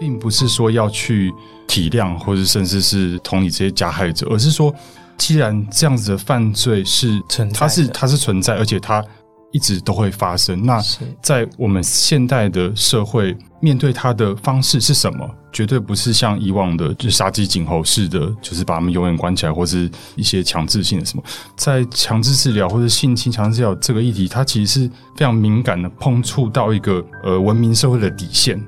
[0.00, 1.30] 并不是说要去
[1.68, 4.74] 体谅或者甚至是同理这些加害者，而是说，
[5.18, 9.04] 既然这样子的犯罪是存在它是它是存在，而且它
[9.52, 10.64] 一直都会发生。
[10.64, 10.80] 那
[11.20, 15.28] 在我们现代的社会，面对它的方式是什么？
[15.52, 21.22] 绝对不是像以往的，就是杀鸡儆猴式的，就是把他们永远关起来，或是一些强制性的什么。
[21.56, 28.58] 在强制治疗或者性侵强制治疗这个议题，它其实是非常敏感的，碰触到一个呃文明社会的底线。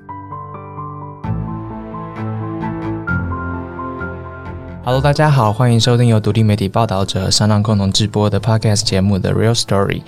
[4.85, 10.03] Hello，大家好，欢迎收听由独立媒体报道者商浪共同制播的 Podcast 节目的 Real Story。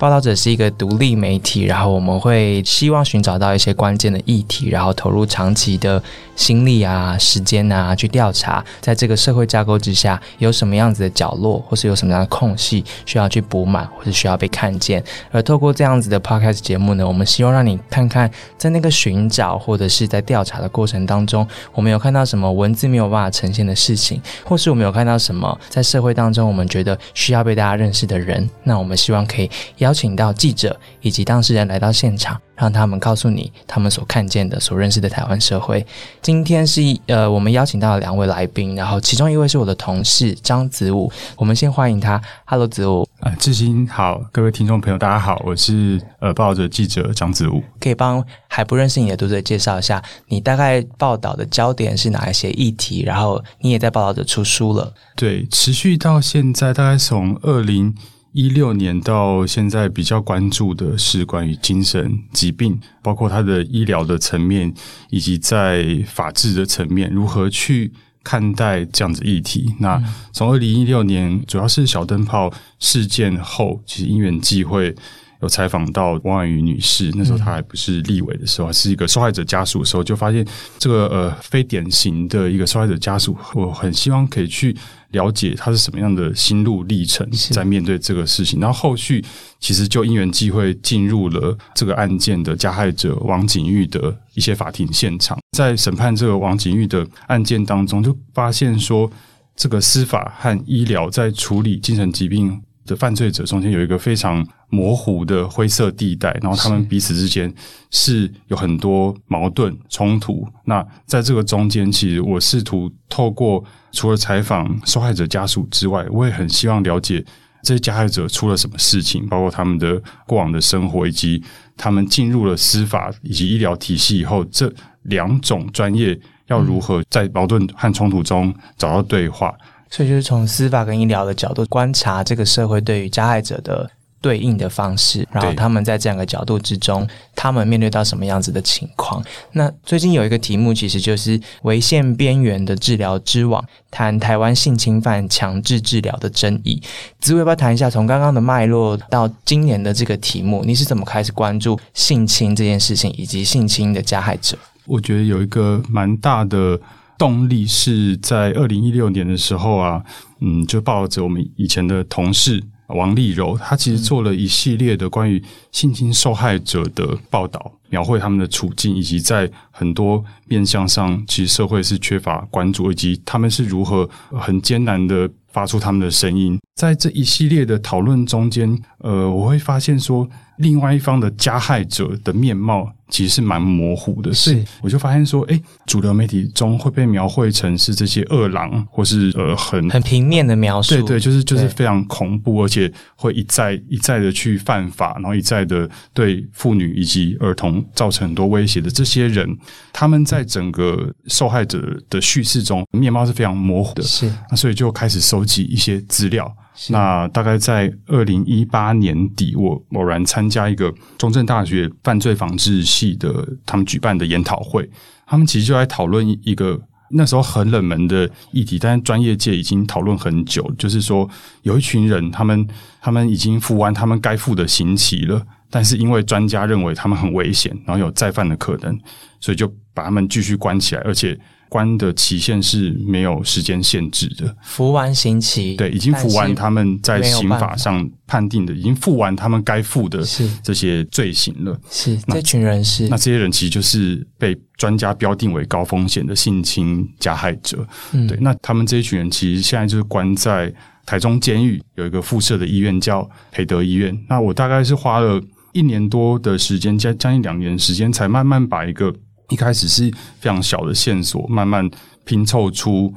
[0.00, 6.02] 报道者是一个独立媒体，然后我们会希望寻找到一些关键的议题，然后投入长期的
[6.34, 15.04] 心力啊、时间啊去调查，在这个社会架构之下有什么样子的角落，或是有什么样的空隙需要去补满，或是需要被看见。
[15.30, 28.48] 而透过这样子的 Podcast 节目呢，我们希望让你看看，在那个寻找或者是在调查的过程当中，我们有看到什么文字没有办法呈现的事情，或是我们有看到什么在社会当中我们觉得需要被大家认识的人。
[28.64, 35.84] 那我们希望可以邀请到记者以及当事人来到现场，让他们告诉你他们所看见的、所认识的台湾社会。
[36.20, 42.20] 今天是一呃，我们邀请到了两位来宾，然后其中一位是我的同事张子武，我们先欢迎他。
[42.44, 47.62] Hello，子武，啊，志兴好，各位听众朋友，大家好，我是呃报道者记者张子武。
[47.80, 53.02] 可以帮还不认识你的读者介绍一下，你大概报道的焦点是哪一些议题？
[53.02, 57.94] 然后你也在报道者出书了，对，持续到现在，大概从二零
[58.32, 64.72] 一六年到现在，比较关注的是关于精神疾病，包括它的医疗的层面，
[65.10, 67.92] 以及在法治的层面，如何去
[68.22, 69.74] 看待这样子议题。
[69.78, 74.94] 那从二零一六年，主要是小灯泡事件后，其实因缘际会。
[75.42, 80.46] 有采访到汪婉瑜女士，那时候她还不是立委的时候，是一个受害者家属的时候，就发现
[80.78, 84.76] 这个呃非典型的一个受害者家属，我很希望可以去
[85.10, 88.60] 了解他是什么样的心路历程，在面对这个事情。
[88.60, 89.24] 然后后续
[89.58, 99.10] 其实就因缘际会进入了这个案件的加害者王景玉的一些法庭现场，在审判这个王景玉的案件当中，就发现说
[99.56, 107.52] 这个司法和医疗在处理精神疾病的犯罪者中间有一个非常模糊的灰色地带，然后他们彼此之间
[107.90, 110.46] 是有很多矛盾冲突。
[110.64, 117.24] 那在这个中间，其实我试图透过除了采访受害者家属之外，我也很希望了解
[117.62, 121.42] 这些加害者出了什么事情，包括他们的过往的生活，以及
[121.76, 124.72] 他们进入了司法以及医疗体系以后，这
[125.02, 129.52] 两种专业要如何在矛盾和冲突中找到对话。
[129.90, 139.22] 所以就是从司法跟医疗的角度观察这个社会对于加害者的对应的方式，然后他们在这两个角度之中，他们面对到什么样子的情况？
[139.52, 146.82] 那最近有一个题目，其实就是违宪边缘的治疗之网，谈台湾性侵犯强制治疗的争议。
[147.20, 154.58] 子伟要不要谈一下，从刚刚的脉络到今年的这个题目，你是怎么开始关注性侵这件事情，以及性侵的加害者？
[154.86, 156.78] 我觉得有一个蛮大的。
[157.18, 160.02] 动力是在二零一六年的时候啊，
[160.40, 162.64] 嗯，就抱着我们以前的同事
[162.94, 165.42] 王丽柔，她其实做了一系列的关于
[165.72, 176.58] 性侵受害者的报道，描绘他们的处境，以及在很多面向上，其实社会是缺乏关注，以及他们是如何很艰难的发出他们的声音。
[176.80, 178.66] 在这一系列的讨论中间，
[179.00, 180.26] 呃，我会发现说，
[180.56, 182.90] 另外一方的加害者的面貌。
[183.10, 199.58] 其实是蛮模糊的，所以我就发现说，哎，主流媒体中会被描绘成是这些恶狼，或是呃很很平面的描述，对对，就是就是非常恐怖，而且会一再一再的去犯法，然后一再的对妇女以及儿童造成很多威胁的这些人，
[199.92, 206.48] 他们在整个受害者的叙事中面貌是非常模糊的，是那所以就开始收集一些资料。
[206.88, 214.88] 那大概在二零一八年底，我偶然参加一个中正大学犯罪防治系的他们举办的研讨会，
[215.26, 216.80] 他们其实就在讨论一个
[217.10, 221.28] 那时候很冷门的议题，但是专业界已经讨论很久，就是说
[221.62, 222.66] 有一群人，他们
[223.02, 228.98] 他们已经服完他们该负的刑期了，但是因为专家认为他们很危险，然后有再犯的可能，
[229.38, 231.38] 所以就把他们继续关起来，而且。
[231.70, 240.22] 关的期限是没有时间限制的，服完刑期，对，已经服完他们在刑法上判定的，已经付完他们该付的
[240.64, 241.80] 这些罪行了。
[241.88, 247.86] 是这群人是那这些人其实就是被专家标定为高风险的性侵加害者。
[248.28, 250.74] 对，那他们这一群人其实现在就是关在
[251.06, 254.18] 台中监狱有一个附设的医院叫培德医院。
[254.28, 255.40] 那我大概是花了
[255.72, 259.14] 一年多的时间，将将近两年时间，才慢慢把一个。
[259.50, 260.10] 一开始是
[260.40, 261.88] 非常小的线索，慢慢
[262.24, 263.12] 拼凑出。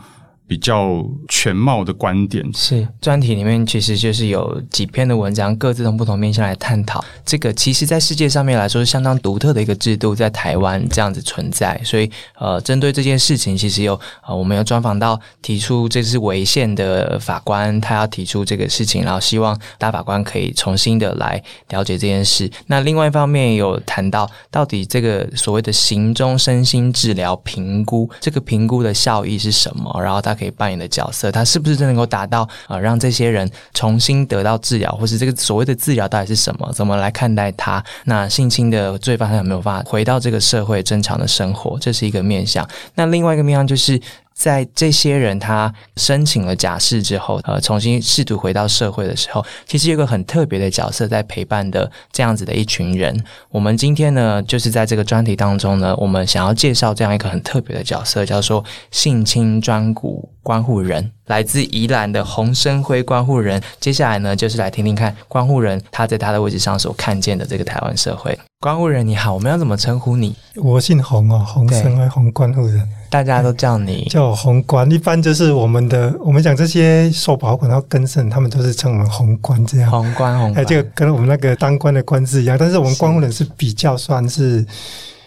[0.46, 7.52] 比较全貌的观点是专题里面，其实就是有几篇的文章，各自从不同面向来探讨这个。
[7.54, 11.80] 其实，在世界上面来说，是相当独特的一个制度，在台湾这样子存在。
[11.84, 22.52] 所以，呃，针对这件事情，其实有呃，我们有专访到提出这是违宪的法官，他要提出这个事情，然后希望大法官可以重新的来了解这件事。
[22.68, 30.00] 那另外一方面，有谈到到底这个所谓的行中身心治疗评估，这个评估的效益是什么？
[30.04, 30.33] 然后他。
[30.34, 36.72] 可以扮演的角色，他是不是真能够达到啊，让这些人重新得到治疗，或是这个所谓的治疗到底是什么？
[36.74, 37.84] 怎么来看待他？
[38.06, 41.78] 那性侵的罪犯他有没有办法回到这个社会正常的生活？
[41.80, 42.68] 这是一个面向。
[42.96, 44.00] 那另外一个面向就是。
[44.34, 53.24] 在这些人他申请了假释之后，呃，重新试图回到社会的时候，其实有个很特别的角色在陪伴的这样子的一群人。
[53.50, 63.60] 我们今天呢，就是在这个专题当中呢，我们想要介绍这样一个很特别的角色，叫做性侵专股关护人，来自宜兰的洪生辉关护人。
[63.80, 68.38] 接下来呢，就是来听听看关护人他在他的位置上所看见的这个台湾社会。
[68.60, 70.36] 关护人你好，我们要怎么称呼你？
[70.56, 72.88] 我姓洪哦，洪生辉，洪关护人。
[73.10, 79.92] 大家都叫你叫宏观，一般就是我们的，我们讲这些受保管要更生，他们都是称我们宏观这样。
[79.92, 84.66] 宏观宏，哎，这个跟我们那个当官的官字一样，但是我们官护人是比较算是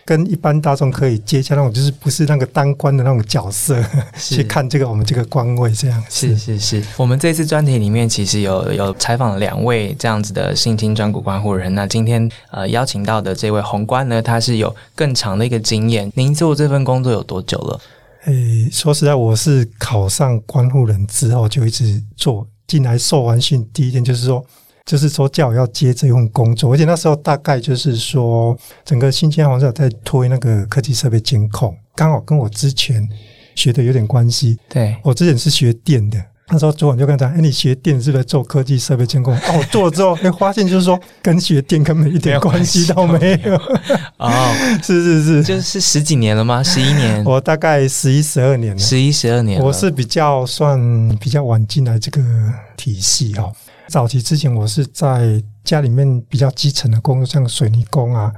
[0.06, 3.84] 跟一般大众可以接洽那种，就是不是那个当官的那种角色
[4.16, 6.02] 去看这个我们这个官位这样。
[6.08, 16.10] 是是是，我们这次专题里面其实有有采访了两位这样子的性侵专股关护人，那今天呃邀请到的这位宏观呢，他是有更长的一个经验。
[16.14, 17.80] 您做这份工作有多久了？
[18.26, 22.46] 诶，说实在，我是考上关护人之后就一直做。
[22.66, 24.44] 进来受完训第一天，就是说，
[24.86, 26.72] 就是说叫我要接这份工作。
[26.72, 33.06] 而且那时候大概就是说，整个新疆王者在推那个科技设备监控，刚好跟我之前
[33.54, 34.56] 学的有点关系。
[34.68, 36.18] 对我之前是学电的。
[36.48, 39.34] 那时候昨晚就跟他，哎，你学电是不是做科技设备监控？
[39.36, 43.56] 哦，做了之后， 哎，发现就是说跟学电根本一点关系都没有。
[44.18, 46.62] 哦， 是是是，就是十几年了吗？
[46.62, 47.24] 十一年？
[47.24, 48.78] 我大概十一十二年了。
[48.78, 50.78] 十一十二年，我是比较算
[51.20, 52.22] 比较晚进来这个
[52.76, 53.50] 体系哈。
[53.88, 58.32] 早期之前，我是在家里面比较基层的工作，像水泥工啊，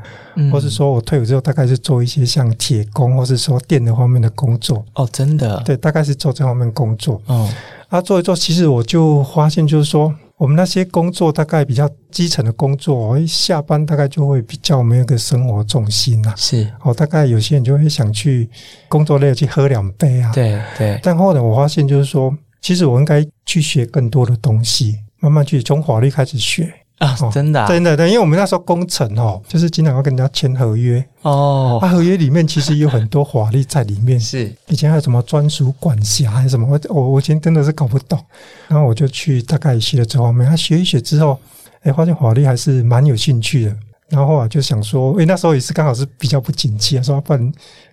[0.52, 4.84] 或是说我退伍之后，大概是做一些像铁工，或是说电的方面的工作。
[4.94, 5.62] 哦，真的？
[5.64, 7.20] 对，大概是做这方面工作。
[7.26, 7.48] 哦，
[7.88, 16.34] 啊，做一做，其实我就发现，就是说，我们那些工作大概比较基层的工作，一下班大概就会比较没有个生活重心呐。
[16.36, 18.48] 是，哦，大概有些人就会想去
[18.88, 20.30] 工作累了去喝两杯啊。
[20.32, 21.00] 对对。
[21.02, 24.98] 但后来我发现，就是说，其实我应该去学更多的东西。
[25.20, 26.72] 慢慢去从法律开始学。
[26.98, 31.02] 啊，真的，真的，对，因为我们那时候工程哦，就是经常要跟人家签合约。
[31.22, 34.52] 哦，啊，合约里面其实有很多法律在里面， 是。
[34.66, 38.18] 以前还有什么专属管辖还是什么，我我我以前真的是搞不懂，
[38.66, 41.38] 然后我就去大概学了这方面，他学一学之后，
[41.82, 43.76] 哎，发现法律还是蛮有兴趣的，
[44.08, 47.52] 然后啊就想说，哎，那时候也是刚好是比较不景气啊，说不然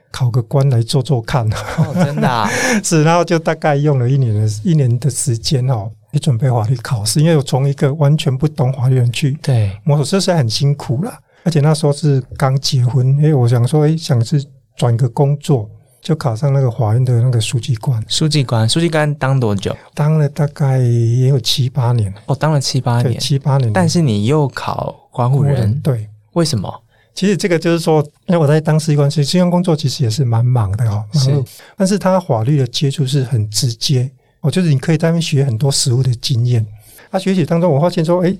[0.09, 1.47] 考个官来做做看，
[1.93, 2.49] 真的
[2.83, 5.91] 是，然后就大概用了一年的一年的时间哦。
[6.15, 11.13] 去准备法律考试，因为我从一个完全不懂法律人去对摸索，这是很辛苦了。
[11.43, 14.41] 而且那时候是刚结婚，因为我想说，哎，想是
[14.77, 15.69] 转个工作，
[16.01, 18.01] 就考上那个法院的那个书记官。
[18.07, 19.75] 书记官，书记官当多久？
[19.93, 22.13] 当了大概也有七八年。
[22.27, 23.73] 哦，当了七八年，七八年。
[23.73, 26.07] 但是你又考关护人，对？
[26.31, 26.73] 为什么？
[27.13, 31.03] 其实这个就是说，因为我在当书记官，其实这项工作其实也是蛮忙的哦。
[31.11, 31.43] 是，
[31.75, 34.09] 但是他法律的接触是很直接。
[34.45, 36.63] 我就是你可以在那边学很多实务的经验。
[37.11, 38.35] 他学习当中，我发现说，哎，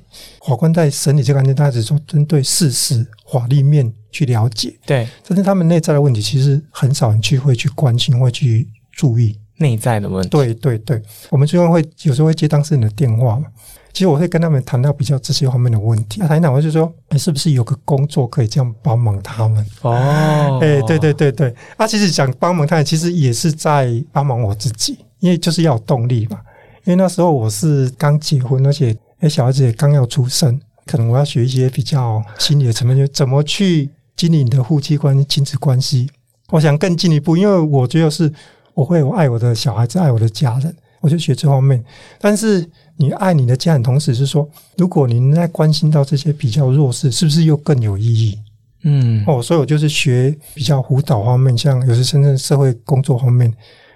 [0.46, 10.30] 法官在审理这个案件，他只说针对事实法律面去了解，对，但是他们内在的问题，其实很少人去会去关心，会去注意内在的问题。
[10.30, 13.46] 对对对，我们最后会有时候会接当事人的电话嘛，
[13.94, 16.20] 其实我会跟他们谈到比较这些方面的问题。
[16.20, 19.66] 那谈谈，我就说，哎，是不是有个工作可以这样帮忙他们？
[19.84, 24.98] 哦，哎，对对对对，啊，其实想帮忙他，其实也是在帮忙我自己。
[25.26, 26.40] 因为就是要有动力嘛，
[26.84, 36.08] 因为那时候我是刚结婚，而且哎小孩子也刚要出生，可能我要学一些比较心理的层面，就怎么去经营你的夫妻关系、亲子关系。
[36.52, 38.32] 我想更进一步，因为我觉得是
[38.76, 41.84] 我会我爱我的小孩子，爱我的家人，我就学这方面。
[42.22, 42.64] 但是
[42.98, 48.38] 你爱你的家人，同时是说，如果您在关心到这些比较弱势，是不是又更有意义？
[48.84, 53.52] 嗯，哦，所以我就是学比较辅导方面，像有时深圳社会工作方面。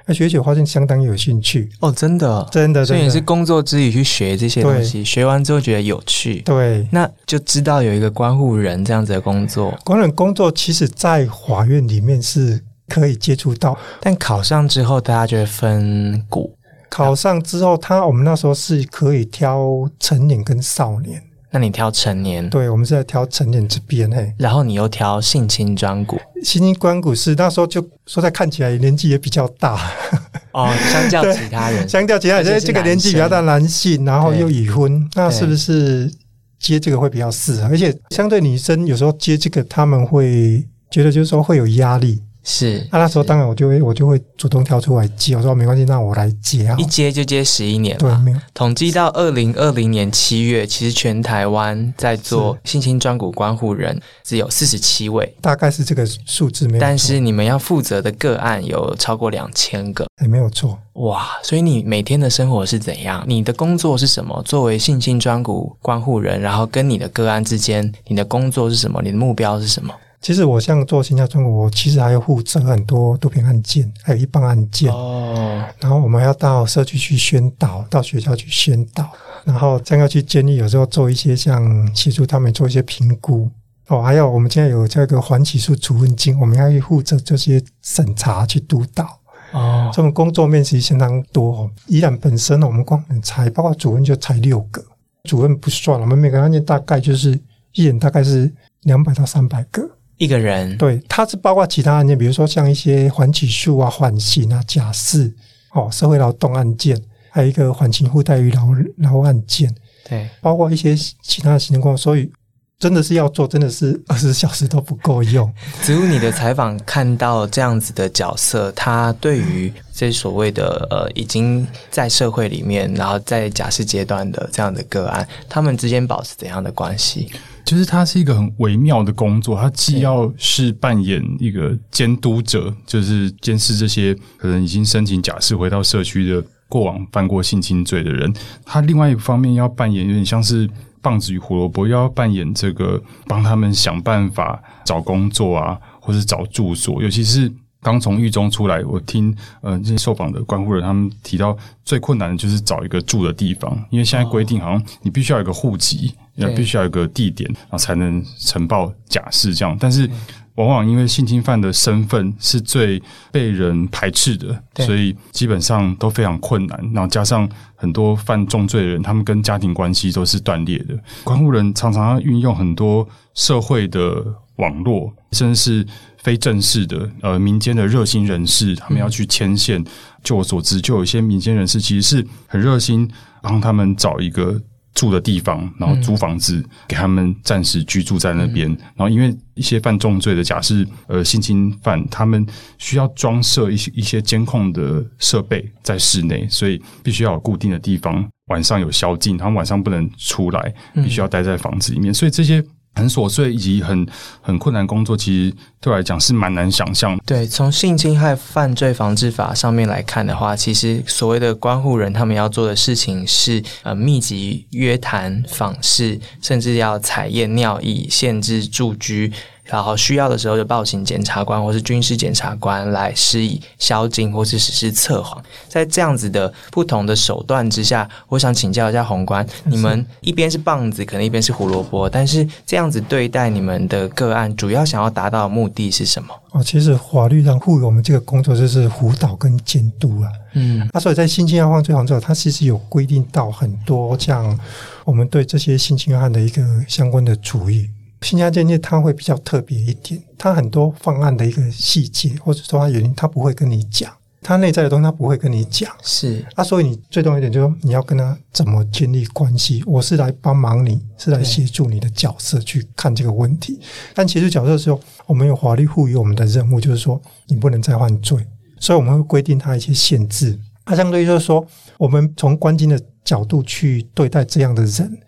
[0.10, 1.70] 那学久发现相当有兴趣。
[1.82, 9.72] 哦，真的，真的，所以你是工作之余去学这些东西，学完之后觉得有趣，对，那就知道有一个关护人这样子的工作。
[9.86, 16.56] 关人工作其实，在法院里面是可以接触到，但考上之后，大家就会分股。
[16.90, 21.22] 考上之后，他我们那时候是可以挑成年跟少年。
[21.52, 22.48] 那你挑成年？
[22.50, 24.34] 对，我们是在挑成年这边嘿。
[24.38, 29.80] 然后你又挑性侵专股，性侵专股是那时候就说在看起来年纪也比较大
[30.54, 36.12] 哦，相较其他人， 相较其他人，这个年纪比较大，男性，然后又已婚，那是不是
[36.60, 37.64] 接这个会比较适合？
[37.64, 42.22] 而且相对女生有时候接这个，他们会觉得就是说会有压力。
[42.52, 48.38] 是，那那时候当然我就会我就会主动跳出来接，我说没关系，那我来接啊，一接就接十一年对，没有。
[48.56, 63.24] 统计到二零二零年七月，其实全台湾在做性侵专股关护人只有四十七位，大概是这个数字没有，但是你们要负责的个案有超过两千个，哎，没有错，哇，所以你每天的生活是怎样？
[63.28, 64.42] 你的工作是什么？
[64.44, 69.00] 作为性侵专股关护人，然后跟你的个案之间，你的工作是什么？
[69.04, 69.94] 你的目标是什么？
[70.22, 74.92] 其实我像做新加专股，我其实还要负责很多毒品案件，还有一般案件。
[74.92, 75.64] 哦。
[75.80, 79.10] 然后我们要到社区去宣导，到学校去宣导，
[79.46, 83.50] 然后将要去监狱，有时候做一些像协助他们做一些评估。
[83.88, 89.18] 哦，还有我们现在有这个缓起诉处分金，我们要去负责这些审查去督导。
[89.54, 89.90] 哦。
[89.94, 91.72] 这种工作面其实相当多。
[91.88, 94.84] 依然本身呢，我们光才包括主任就才六个，
[95.24, 97.40] 主任不算了，我们每个案件大概就是
[97.72, 99.90] 一人大概是两百到三百个。
[100.20, 105.34] 一个人对，他是包括其他案件，比如说像一些缓起诉啊、缓刑啊、假释
[105.72, 109.74] 哦、社会劳动案件，还有一个缓刑附待遇劳劳案件，
[110.08, 112.30] 对，包括一些其他的行政工作，所以
[112.78, 115.52] 真的是要做，真的是 二十小时都不够用。
[115.82, 127.32] 只有你的采访看到这样子的角色，他对于这所谓的呃已经在社会里面，然后在假释阶段的这样的个案，他们之间保持怎样的关系？
[127.66, 138.34] 就是它是一个很微妙的工作，它既要是扮演一个监督者，就是监视这些可能已经申请假释回到社区的过往犯过性侵罪的人，
[138.66, 140.70] 他另外一方面要扮演有点像是
[141.02, 147.52] 棒子与胡萝卜，要扮演这个帮他们想办法找工作啊，或是找住所，尤其是
[147.82, 156.14] 刚从狱中出来，我听呃这些受访的关护人他们提到，最困难的就是找一个住的地方，因为现在规定好像你必须要有个户籍。
[156.36, 159.76] 要必须要有个地点，然后才能呈报假释这样。
[159.78, 160.10] 但是
[160.56, 166.80] 往往因为性侵犯的身份是最被人排斥的，所以基本上都非常困难。
[166.94, 170.98] 然后加上很多犯重罪的人，他们跟家庭关系都是断裂的。
[171.26, 174.24] 关护人常常要运用很多社会的
[174.60, 175.88] 网络，甚至是
[176.20, 179.84] 非正式的呃民间的热心人士，他们要去牵线。
[180.24, 183.10] 就我所知，就有一些民间人士其实是很热心，
[183.42, 184.62] 帮他们找一个。
[184.96, 188.68] 住的地方，然后租房子给他们暂时居住在那边。
[188.96, 192.46] 然后，因为一些犯重罪的假释呃性侵犯，他们
[192.78, 202.14] 需要装设一些一些监控的设备在室内，所以必须要有固定的地方，晚上有宵禁，他们晚上不能出来，必须要待在房子里面。
[202.14, 202.62] 所以这些。
[202.96, 204.06] 很琐碎以及很
[204.42, 207.18] 很困难工作，其实对我来讲是蛮难想象。
[207.26, 219.32] 对，从性侵害犯罪防治法上面来看的话，其实所谓的关护人，他们要做的事情是呃密集约谈、访视，甚至要采验尿液、限制住居。
[219.70, 225.42] 然后需要的时候就报请检察官或是军事检察官来施以宵禁或是实施测谎。
[225.68, 236.34] 在这样子的不同的手段之下，我想请教一下宏观，你们一边是棒子，可能一边是胡萝卜，但是这样子对待你们的个案，主要想要达到的目的是什么？
[236.52, 240.32] 哦，其实法律上赋予我们这个工作就是辅导跟监督啊。
[240.54, 244.60] 嗯，那所以在性侵案犯罪防治，它其实有规定到很多像
[245.06, 247.92] 我们对这些性侵案的一个相关的处理。
[248.22, 254.12] 新加监狱它会比较特别一点，它很多方案的一个细节或者说它原因，它不会跟你讲，
[254.42, 255.90] 它内在的东西它不会跟你讲。
[256.04, 259.82] 是啊，所以你最重要一点就是说你要跟他怎么建立关系。
[259.86, 263.80] 我是来帮忙你，是来协助你的角色去看这个问题。
[264.14, 268.46] 但协助角色的时候，我们有法律赋予我们的任务，就是说你不能再犯罪，
[268.80, 270.60] 所以我们会规定他一些限制。
[270.86, 271.66] 它相对于就是说，
[271.98, 275.20] 我们从关键的角度去对待这样的人。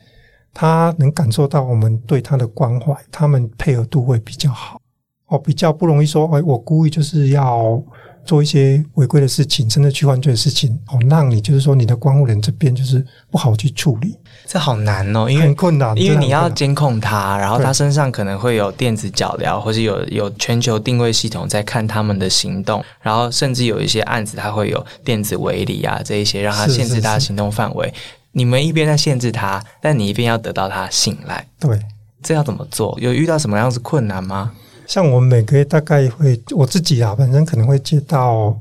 [0.53, 4.79] 他能感受到我们对他的关怀，他们配合度会比较好。
[5.27, 7.81] 哦，比较不容易说，哎，我故意就是要
[8.25, 14.17] 做一些违规的事情，甚至去犯罪的事情，哦，让你就是说你的关护人这边就是不好去处理。
[14.45, 27.93] 这好难哦，因为很困难，因为你要监控他，然后他身上可能会有电子脚镣，或者有有全球定位系统在看他们的行动，然后甚至有一些案子，他会有电子围篱啊，这一些让他限制他的行动范围。
[28.31, 31.47] 你们一边在限制他，但你一边要得到他信赖。
[31.59, 31.79] 对，
[32.21, 32.97] 这要怎么做？
[32.99, 34.51] 有遇到什么样子困难吗？
[34.87, 38.57] 像我们每个月大概会，我自己啊，本身可能会接到。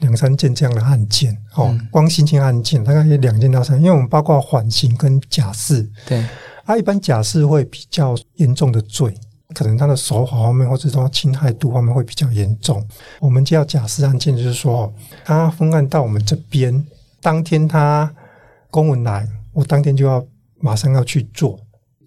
[0.00, 6.26] 两三件这样的案件，哦，光性侵案件大概有两件到三，因为我们包括缓刑跟假释，对，
[6.64, 9.14] 啊，一般假释会比较严重的罪，
[9.52, 12.82] 可能他的手法方面或者说侵害度方面会比较严重。
[13.18, 14.90] 我们接到假释案件，就是说
[15.22, 16.82] 他分案到我们这边，
[17.20, 18.10] 当天他
[18.70, 20.24] 公文来，我当天就要
[20.60, 21.58] 马上要去做，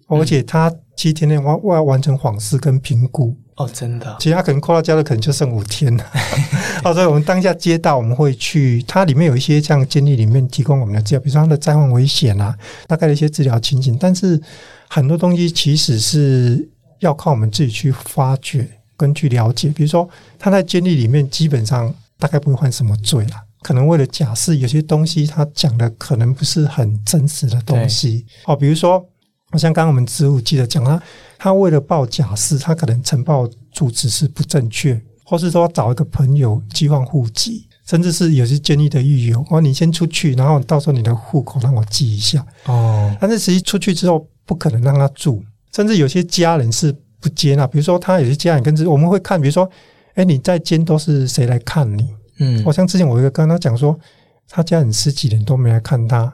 [0.08, 3.36] 而且他七天内完要完成访视跟评估。
[3.56, 6.04] 哦，真的，其他可能扣到家的可能就剩五天了。
[6.82, 13.96] 哦，所以我们当下接到，我们会去，它里面有一些像监狱里面提供我们的资料，比如说他的灾患危险啊，大概的一些治疗情景。
[14.00, 14.40] 但是
[14.88, 16.68] 很多东西其实是
[16.98, 19.68] 要靠我们自己去发掘跟去了解。
[19.68, 28.24] 比如说他在监狱里面基本上大概不会犯什么罪啦，可能为了假释，有些东西他讲的可能不是很真实的东西。
[28.44, 29.04] 哦，比如说。
[29.56, 31.00] 像刚刚我们职务记得讲他，
[31.38, 42.44] 他为了报假释，他可能呈报住址是不正确，或是说找一个朋友寄放户籍，甚至是有些监狱的狱友，哦，你先出去，然后到时候你的户口让我记一下。
[42.64, 45.40] 哦，但是实际出去之后不可能让他住，
[45.72, 47.64] 甚至有些家人是不接纳。
[47.64, 49.70] 比如说他有些家人跟着我们会看，比如说，
[50.14, 52.08] 哎，你在监都是谁来看你？
[52.38, 53.98] 嗯，我像之前我一个跟他讲说，
[54.48, 56.32] 他家人十几年都没来看他，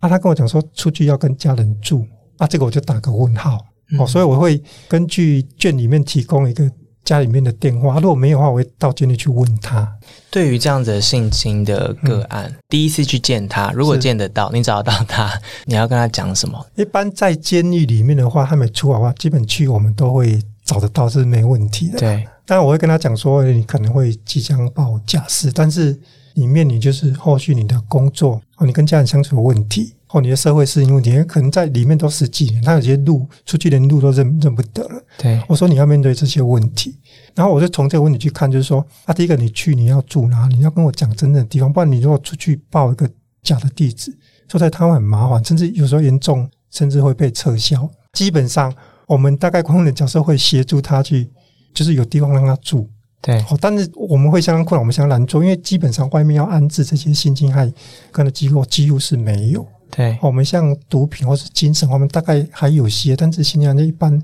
[0.00, 2.06] 啊，他跟我讲说出去要跟家人住。
[2.36, 3.64] 啊，这个我就打个问号
[3.96, 6.68] 哦，所以我会根据卷里面提供一个
[7.04, 9.88] 家里面的电话，如果没有的话，我会到监狱去问他。
[10.32, 15.30] 对于这样子的性侵的个案，第一次去见他，如果见得到，你找得到他，
[15.66, 16.66] 你要跟他讲什么？
[16.74, 22.00] 一般在监狱里面的话，他没出来的话，基本去我们都会找得到，是没问题的。
[22.00, 25.98] 对，当然我会跟他讲说，你可能会即将报假释，但是
[26.34, 29.94] 里面你就是后续你的工作哦，你跟家人相处的问题。
[30.08, 35.02] 哦，你的社会适应问题，可能在里面都十几年，他有些路出去连路都认认不得了。
[35.18, 36.96] 对，我说你要面对这些问题，
[37.34, 40.54] 然后我就从这个问题去看，就是说，啊，第一个你去你要住哪里？
[40.54, 43.10] 你要跟我讲真正的地方，不然你如果出去报一个
[43.42, 44.16] 假的地址，
[44.46, 47.90] 说在台湾很麻烦，甚至有时候严重，甚至会被撤销。
[48.12, 48.72] 基本上，
[49.08, 51.28] 我们大概公共的角色会协助他去，
[51.74, 52.88] 就是有地方让他住。
[53.20, 57.72] 对，哦，但是我们会相当困难，我们相当难做，因为基本上外面要安置这些性侵害
[58.12, 59.66] 跟的机构几乎是没有。
[59.90, 64.22] 对，我们像毒品或是精神，方面大概还有些，但是新疆的一般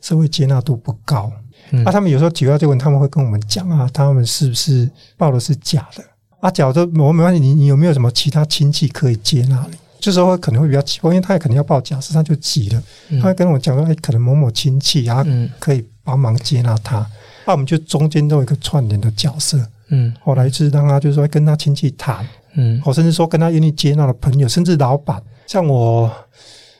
[0.00, 1.32] 社会接纳度不高。
[1.70, 6.04] 嗯啊，他们有时候提到这个问题，他们会跟我们讲啊，他们是不是报的是假的？
[6.38, 9.76] 啊，假的我没关系，你你有没有什么其他亲戚可以接纳你？
[9.98, 12.82] 这时候可能会比较急，因为他也可能要报假实际上就急了，
[13.20, 15.26] 他会跟我讲说，哎，可能某某亲戚啊，
[15.58, 17.04] 可以帮忙接纳他。
[17.44, 22.26] 那我们就中间都有一个串联的角色，嗯，后来是让他就是说跟他亲戚谈。
[22.54, 26.10] 嗯，我甚至说跟他愿意接纳的朋友，甚至老板，像我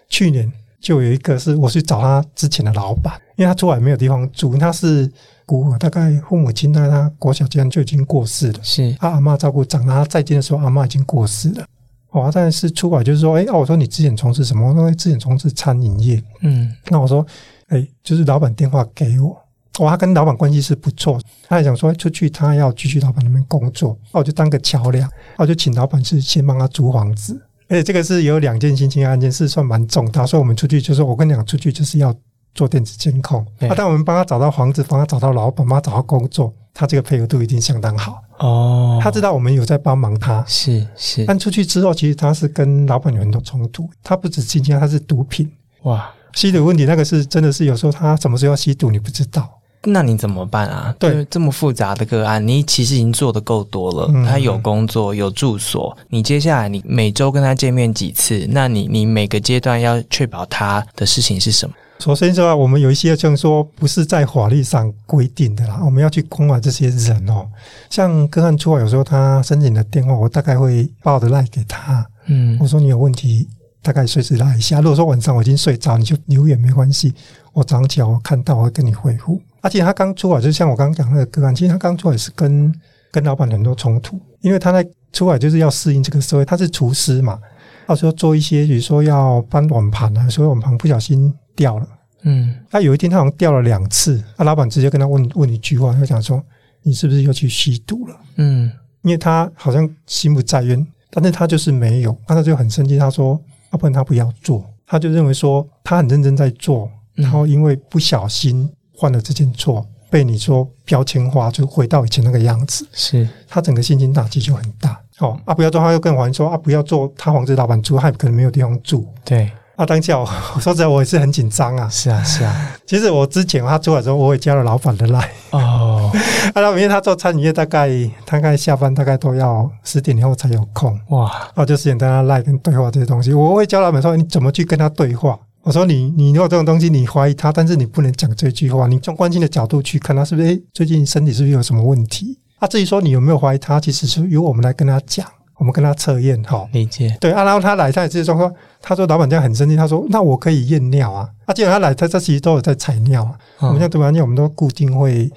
[0.09, 5.11] 去年就有一个是我去找他之前的老板，因为他出来没有地方住，他是
[5.45, 11.67] 孤儿，大概父母亲在他国小阶段就已经过世了，是他阿妈照顾长大，他再见的时候阿妈已经过世了。
[12.11, 14.67] 我，但是出来就是说，哎，我说你之前从事什么？
[14.67, 16.23] 我说之前从事餐饮业。
[16.41, 17.27] 嗯，那我说，
[17.69, 19.37] 哎，就是老板电话给我。
[19.79, 27.39] 我他跟老板关系是不错，他还想说出去，他要继续老板那边工作，那我就当个桥梁，那我就请老板是先帮他租房子。
[27.69, 32.15] 而且这个是有两件性侵案件，是算蛮重大，所以我们出去就是我跟你讲，出去就是要
[32.55, 33.45] 做电子监控。
[33.61, 38.99] 啊，但我们帮他找到房子，帮他找到老板，帮他找到工作，他这个配合度一定相当好哦。
[39.03, 41.25] 他知道我们有在帮忙他，是是。
[41.27, 43.91] 但出去之后，其实他是跟老板有很多冲突。
[44.03, 45.53] 他不止性侵，他是毒品
[45.83, 49.49] 哇，吸毒问题，那个是真的是有时候他什么时候要吸毒，你不知道。
[49.85, 50.95] 那你怎么办啊？
[50.99, 54.13] 对，这么复杂的个案，你其实已经做的够多了。
[54.27, 58.47] 他有工作，有住所，你接下来你每周跟他见面几次？
[58.51, 61.75] 那你你每个阶段要确保他的事情是什么？
[62.01, 67.47] 首先说，我们有一些像说不是在法律上规定的啦，我们要去关怀这些人哦。
[67.89, 72.05] 像个案出来，有时候他申请的电话，我大概会报的赖给他。
[72.27, 73.49] 嗯，我说你有问题，
[73.87, 74.81] 大概随时拉一下。
[74.81, 77.15] 如果说晚上我已经睡着，你就留言没关系。
[77.53, 79.41] 我早上起来我看到，我会跟你回复。
[79.61, 82.75] 而且他刚出来，就像我刚刚讲那个个案，其实他刚出来是跟
[83.13, 87.39] 跟老板很多冲突，因为他在出来就是要适应这个社会，他是厨师嘛，
[87.87, 91.89] 到时候做一些，比如说要搬碗盘啊，所以碗盘不小心掉了，
[92.25, 96.43] 嗯，他有一天他好像掉了两次，那老板直接跟他问问一句话，他讲说
[96.83, 98.71] ：“你是不是又去吸毒了？”嗯，
[99.03, 103.41] 因为他好像心不在焉，但是他就是没有，那他就很生气，他说
[103.77, 115.01] ：“要不然他不要做。”他就认为说他很认真在做，然后因为不小心犯了这件错，被你说标签化，就回到以前那个样子，是他整个心情打击就很大。
[115.19, 119.07] 哦，啊，不要做，他又跟黄说啊，不要做，他房子老板住，他可能没有地方住。
[119.25, 119.51] 对。
[119.77, 120.27] 啊，当下 我
[120.59, 121.89] 说实在，我也是很紧张啊。
[121.89, 122.73] 是啊，是啊。
[122.87, 125.31] 其实我之前他出来之后，我也加了老板的来。
[125.51, 126.11] 哦。
[126.55, 127.89] 啊，因为他做餐饮业，大概
[128.25, 130.99] 大概下班大概都要十点以后才有空。
[131.09, 131.31] 哇。
[131.55, 135.39] 啊，就十点跟他赖跟对话这些东西，我会教老板说你怎么去跟他对话。
[135.63, 142.39] 我说你你如果这种东西你怀疑他，但是你不能讲这句话，你从关心的角度去看他是不是诶最近身体是不是有什么问题？
[142.61, 145.27] 啊，至于说你有没有怀疑他，其实是由我们来跟他讲。
[145.59, 147.17] 我们跟他测验，哈，理解。
[147.19, 151.29] 对啊，然后他来，他也是说说，他说老板这样很生气，他说那我可以验尿啊。
[151.47, 153.39] 啊，既然他来，他这其实都有在采尿啊。
[153.61, 155.31] 我们像读完尿，我们都固定会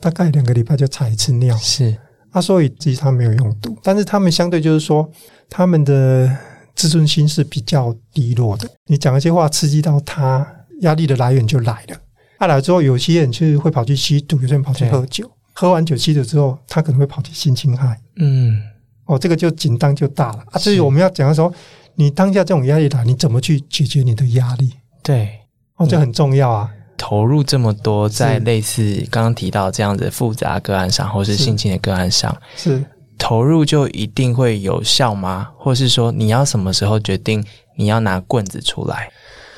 [0.00, 1.54] 大概两个礼拜就采一次尿。
[1.58, 1.94] 是
[2.30, 5.06] 啊，所以其实他没有用毒，但是他们相对就是说，
[5.50, 6.34] 他们的
[6.74, 8.66] 自尊心是比较低落的。
[8.86, 10.46] 你讲一些话刺激到他，
[10.80, 11.96] 压力的来源就来了。
[12.38, 18.00] 他来之后，有些人就会跑去吸毒，有些人跑去喝酒，喝完酒吸毒之后，他可能会跑去性侵害。
[18.16, 18.62] 嗯。
[19.06, 20.58] 哦，这个就紧张就大了啊！
[20.58, 21.52] 所以我们要讲的时候，
[21.94, 24.72] 你当下这种压力大，你怎么去解决你的压力？
[25.02, 25.30] 对，
[25.76, 26.70] 哦，这很重要啊！
[26.98, 32.82] 投入这么多在类似刚刚提到这样子复杂个案上，或是性侵的个案上，是
[33.18, 35.48] 投入就一定会有效吗？
[35.58, 37.44] 或是说你要什么时候决定
[37.76, 39.08] 你要拿棍子出来？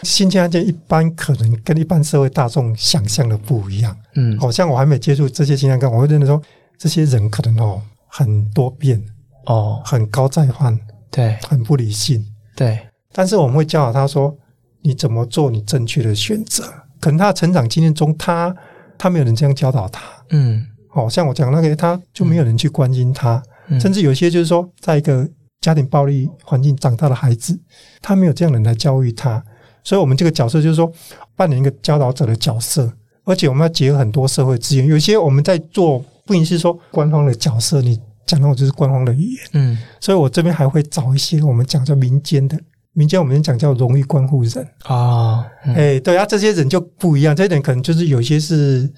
[0.02, 3.96] 性侵案件一般可能跟一般社会大众想象的不一样。
[4.14, 6.40] 嗯，好像我还没接触这些性侵案，我会认得说
[6.76, 9.02] 这些人可能哦很多变。
[9.48, 10.78] 哦，很高再犯，
[11.10, 12.78] 对，很不理性，对。
[13.12, 14.36] 但是我们会教导他说，
[14.82, 16.64] 你怎么做你正确的选择？
[17.00, 18.54] 可能他的成长经验中，他
[18.98, 20.66] 他没有人这样教导他，嗯。
[20.92, 23.42] 哦，像我讲那个，他就没有人去关心他，
[23.80, 25.26] 甚至有些就是说，在一个
[25.60, 27.58] 家庭暴力环境长大的孩子，
[28.02, 29.42] 他没有这样人来教育他。
[29.82, 30.92] 所以，我们这个角色就是说，
[31.34, 32.92] 扮演一个教导者的角色，
[33.24, 34.86] 而且我们要结合很多社会资源。
[34.86, 37.98] 有些我们在做，不仅是说官方的角色，你。
[38.28, 42.60] 讲的我就是官方的语言，嗯，所以我这边还会找一些我们讲叫民间的，
[42.92, 44.68] 民间我们讲叫荣誉关护人。
[44.84, 48.88] 啊，哎，对啊，这些人就不一样，这些人可能就是有些是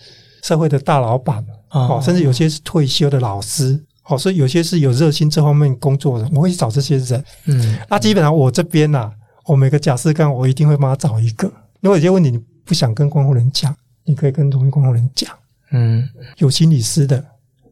[0.42, 9.10] 社会的大老板哦，甚至有些是退休的老师，哦，所以有些是有热心这方面工作的，我会找这些人，嗯，那基本上我这边呐，
[9.46, 11.46] 我每个假设干我一定会帮他找一个，
[11.80, 13.72] 如果有些问题你不想跟关护人讲，
[14.04, 15.30] 你可以跟荣誉关护人讲，
[15.70, 16.02] 嗯，
[16.38, 17.24] 有心理师的。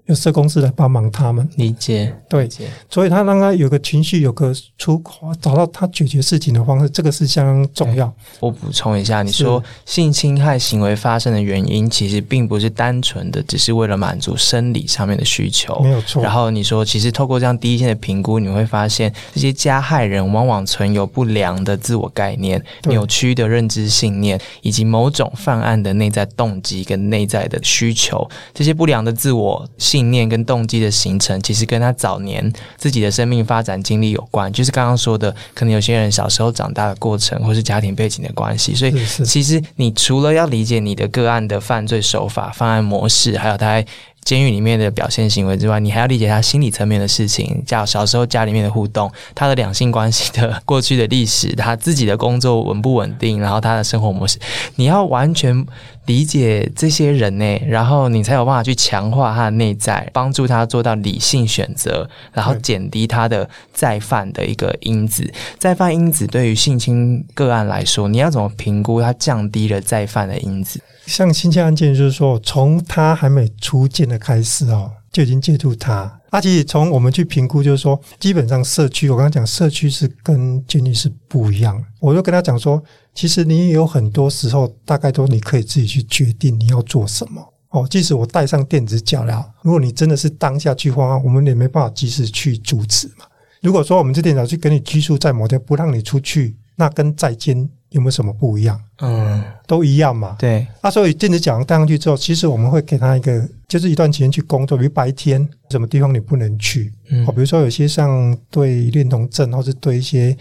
[0.08, 2.48] 有社工师来帮忙他们理解，对，
[2.88, 8.10] 所以他让他有个情绪，有个出口，找到他解决事情的方式，这个是相当重要。
[8.40, 16.22] 我补充一下，你说性侵害行为发生的原因，其实并不是单纯的只是为了满足生理上面的需求，没有错。
[16.22, 28.26] 然后你说，其实透过这样第一线的评估，你会发现这些加害人往往存有不良的自我概念、扭曲的认知信念，以及某种犯案的内在动机跟内在的需求。
[28.54, 29.97] 这些不良的自我信。
[29.98, 34.52] 信念跟动机的形成，其实跟他早年自己的生命发展经历有关。
[34.52, 38.76] 就是刚刚说的，可能有些人小时候长大的过程，或是家庭背景的关系。
[38.76, 43.84] 所以，其实你除了要理解你的个案的犯罪手法、犯案模式，还有他在
[44.22, 54.38] 监狱里面的表现行为之外，你还要理解他心理层面的事情，叫小时候家里面的互动，他的两性关系的过去的历史，他自己的工作稳不稳定，然后他的生活模式，
[54.76, 55.66] 你要完全。
[56.08, 65.30] 理解这些人呢，然后你才有办法去强化他的内在，帮助他做到理性选择，然后减低他的再犯的一个因子。
[65.58, 70.80] 再犯因子对于性侵个案来说，你要怎么评估他降低了再犯的因子？
[71.04, 76.18] 像性侵案件，就是说从他还没出监的开始哦，就已经接触他。
[76.30, 81.78] 而且从我们去评估，就是说基本上社区，我刚刚讲社区是跟监狱是不一样。
[82.00, 82.82] 我就跟他讲说。
[83.18, 87.84] 其实你有很多时候，大概都你可以自己去决定你要做什么哦。
[87.90, 93.24] 即使我带上电子脚镣，如果你真的是当下去慌，我们也没办法及时去阻止嘛。
[93.60, 98.80] 如果说我们这电脑去给你拘束在某地，不让你出去，那跟在监有没有什么不一样？
[99.00, 100.36] 嗯，都一样嘛。
[100.38, 100.64] 对。
[100.80, 110.38] 那所以电子脚镣戴上去之后，其实我们会给他一个，就是一段时间去工作，比如白天什么地方你不能去，嗯，比如说有些像对恋童症，或是对一些。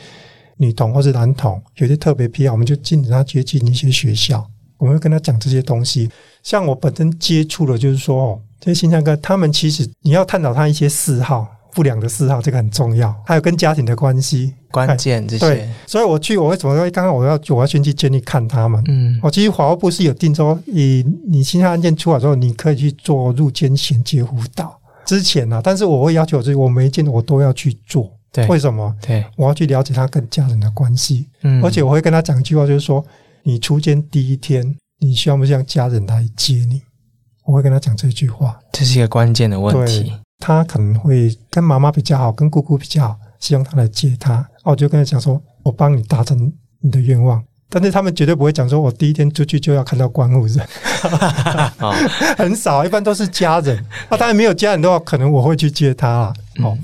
[0.57, 4.45] 女童或是男童有些特别癖好，我们就禁止他接近一些学校。
[4.77, 6.09] 我们会跟他讲这些东西。
[6.43, 13.13] 像我本身接触的，就是说哦，这些新疆哥他们其实你要探讨他一些嗜好，不良的嗜好，这个很重要。
[13.25, 15.67] 还有跟家庭的关系，关键这些。
[15.87, 18.83] 所以我去，我为什么说刚刚我要我要先去监狱看他们？
[18.87, 24.79] 嗯，我其实法务部是有定说，你你新案件出来之后，你可以去做入监衔接辅导。
[25.05, 28.11] 之前呢，但是我会要求，就是我每一件我都要去做。
[28.37, 28.95] 对，为什么？
[29.01, 31.27] 对，我要去了解他跟家人的关系。
[31.41, 33.03] 嗯，而且我会跟他讲一句话，就是说，
[33.41, 36.83] 你出监第一天，你需要不需要家人来接你？
[37.45, 38.59] 我会跟他讲这句话。
[38.71, 40.13] 这是一个关键的问题。
[40.37, 44.35] 他可能会跟妈妈比较好，跟姑姑比较好，希望他来接他。
[44.63, 47.43] 哦，我就跟他讲说，我帮你达成你的愿望。
[47.69, 50.67] 但是他们绝对不会讲说，我第一天出去就要看到关护人，
[52.37, 53.77] 很少，一般都是家人。
[54.09, 56.33] 啊，当然没有家人的话，可能我会去接他啊。
[56.63, 56.77] 哦，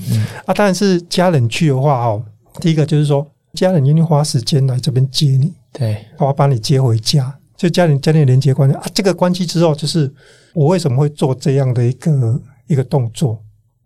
[0.45, 2.21] 啊，当然是家人去的话，哦，
[2.59, 8.83] 第一个就是说，家人愿意花时间来这边接你，对，我把你接回家，就家人家庭连接关系啊。
[8.93, 10.13] 这个关系之后，就是
[10.53, 13.39] 我为什么会做这样的一个一个动作？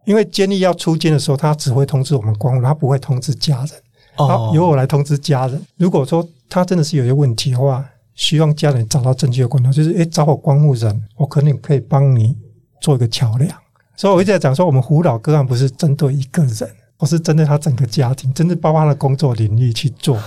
[0.05, 3.69] 因为监狱要出监的时候，他只会通知我们关护，他不会通知家人。
[4.15, 5.61] 哦，由我来通知家人。
[5.77, 12.35] 如果说他真的是有些问题的话，希望家人找到正确的管道，就是诶，找我关护人，我可能可以帮你
[12.81, 13.51] 做一个桥梁。
[13.95, 20.17] 所以我一直在讲说，我们辅导个案不是针对一个人，我是针对他整个家庭，真正包括他的工作领域去做。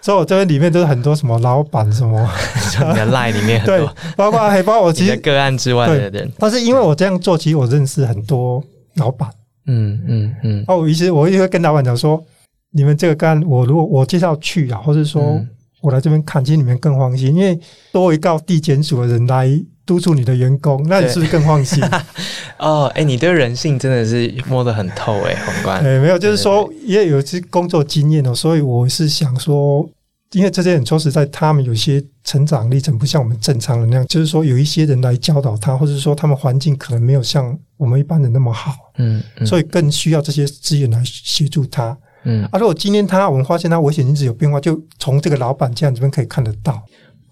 [0.00, 2.28] 所以我这边里面都是很多什么老板什么，
[2.90, 6.32] 你的赖里面很多， 包括还包括我其实 个案之外的人。
[6.38, 8.62] 但是因为我这样做，其实我认识很多
[8.94, 9.28] 老板。
[9.66, 10.64] 嗯嗯嗯。
[10.66, 12.22] 哦，我其实我也会跟老板讲说。
[12.70, 15.42] 你们这个干，我如果我介绍去啊，或者说
[15.80, 17.58] 我来这边看，其实你们更放心，因为
[17.92, 19.48] 多一告地检署的人来
[19.86, 21.82] 督促你的员工，那你是不是更放心？
[22.58, 25.78] 哦，哎，你对人性真的是摸得很透哎， 宏观。
[25.78, 29.88] 哎，没有，就是说也有些工作经验哦，所以我是想说，
[30.32, 41.96] 因为这些人说实在，他们有些成长历程不像我们正常人那样，就是说有一些人来教导他，或者说他们环境可能没有像我们一般人那么好，嗯，所以更需要这些资源来协助他。
[42.24, 46.82] 嗯，啊，如果今天他我们发现他危险因子有变化，就从这个老板这样这边可以看得到。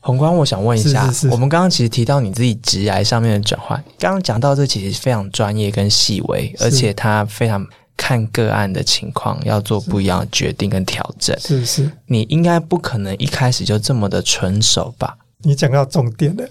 [0.01, 11.37] 宏观，我想问一下，我们刚刚其实提到你自己直癌上面的转换，刚刚讲到这其实非常专业跟细微，而且他非常看个案的情况要做不一样的决定跟调整。
[11.41, 15.17] 是是，你应该不可能一开始就这么的纯熟吧？
[15.43, 16.49] 你讲到重点了。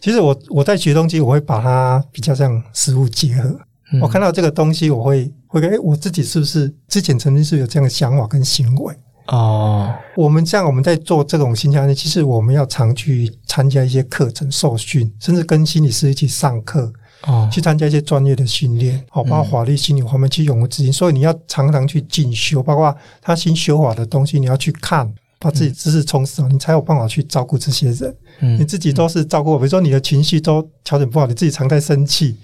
[0.00, 3.60] 其实我我在学东西，我会把它比较像实物结合。
[4.00, 8.94] 我看到这个东西，我会会跟哎，我自己是不是之前曾经是有这样的想法跟行为？
[9.26, 16.92] 哦，我们像我们在做这种新疆的，其实我们要常去参加一些课程受训，甚至跟心理师一起上课，
[17.26, 20.92] 哦，去参加一些专业的训练，好，包括法律、心理方面去永无止境。
[20.92, 25.12] 所以你要常常去进修，包括他新修法的东西，你要去看。
[25.42, 28.14] 把自己知识充实了，你才有办法去照顾这些人。
[28.58, 32.36] 你自己都是照顾，比如说你的情绪都调整不好，你自己常在生气。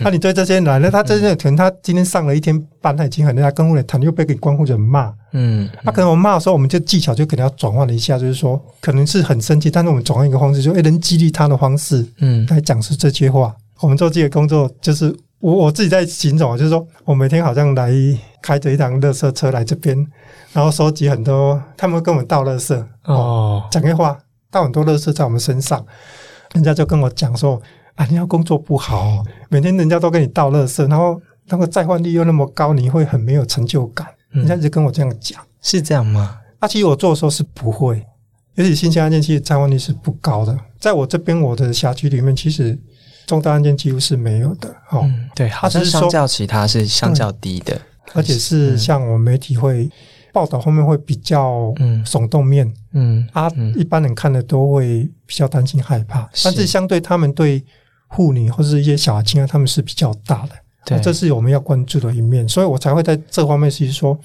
[0.00, 5.12] 那你对这些人，那他真的可能他今天上了一天班，他已经很累，跟护人谈又被给关护人骂。
[5.32, 13.54] 嗯，他可能我骂的时候，我们就技巧就给他转换了一下，就是说可能是很生气，但是我们转换一个方式，就诶能激励他的方式，嗯，来讲述这些话。
[13.80, 15.14] 我们做这个工作，就是
[15.44, 17.92] 我我自己在行走，就是说我每天好像来
[18.40, 19.94] 开着一辆垃圾车来这边。
[20.54, 24.18] 然后收集很多，他们跟我们倒垃圾哦，讲个话，
[24.50, 25.84] 倒很多垃圾在我们身上，
[26.54, 27.60] 人家就跟我讲说
[27.96, 34.06] 啊，你要工作不好，每天人家都给你倒垃圾，然后那个再换率又那么高，你会很没有成就感。
[34.30, 36.38] 人家就跟我这样讲，是这样吗？
[36.60, 38.02] 啊，其实我做的时候是不会，
[38.54, 42.78] 尤其新鲜案件其实再换率是不高的，在我这边我的辖区里面，其实
[43.26, 44.74] 重大案件几乎是没有的。
[44.90, 47.80] 哦，对，好像相较其他是相较低的，
[48.12, 49.90] 而且是像我们媒体会。
[50.32, 51.72] 报道后面会比较
[52.04, 57.64] 耸动面，嗯，啊，一般人看的都会比较担心害怕，但是相对他们对
[58.10, 64.18] 妇女或者一些小孩侵害，他们是比较大的，对，这是我们要关注的一面，所以我才会在这方面是说，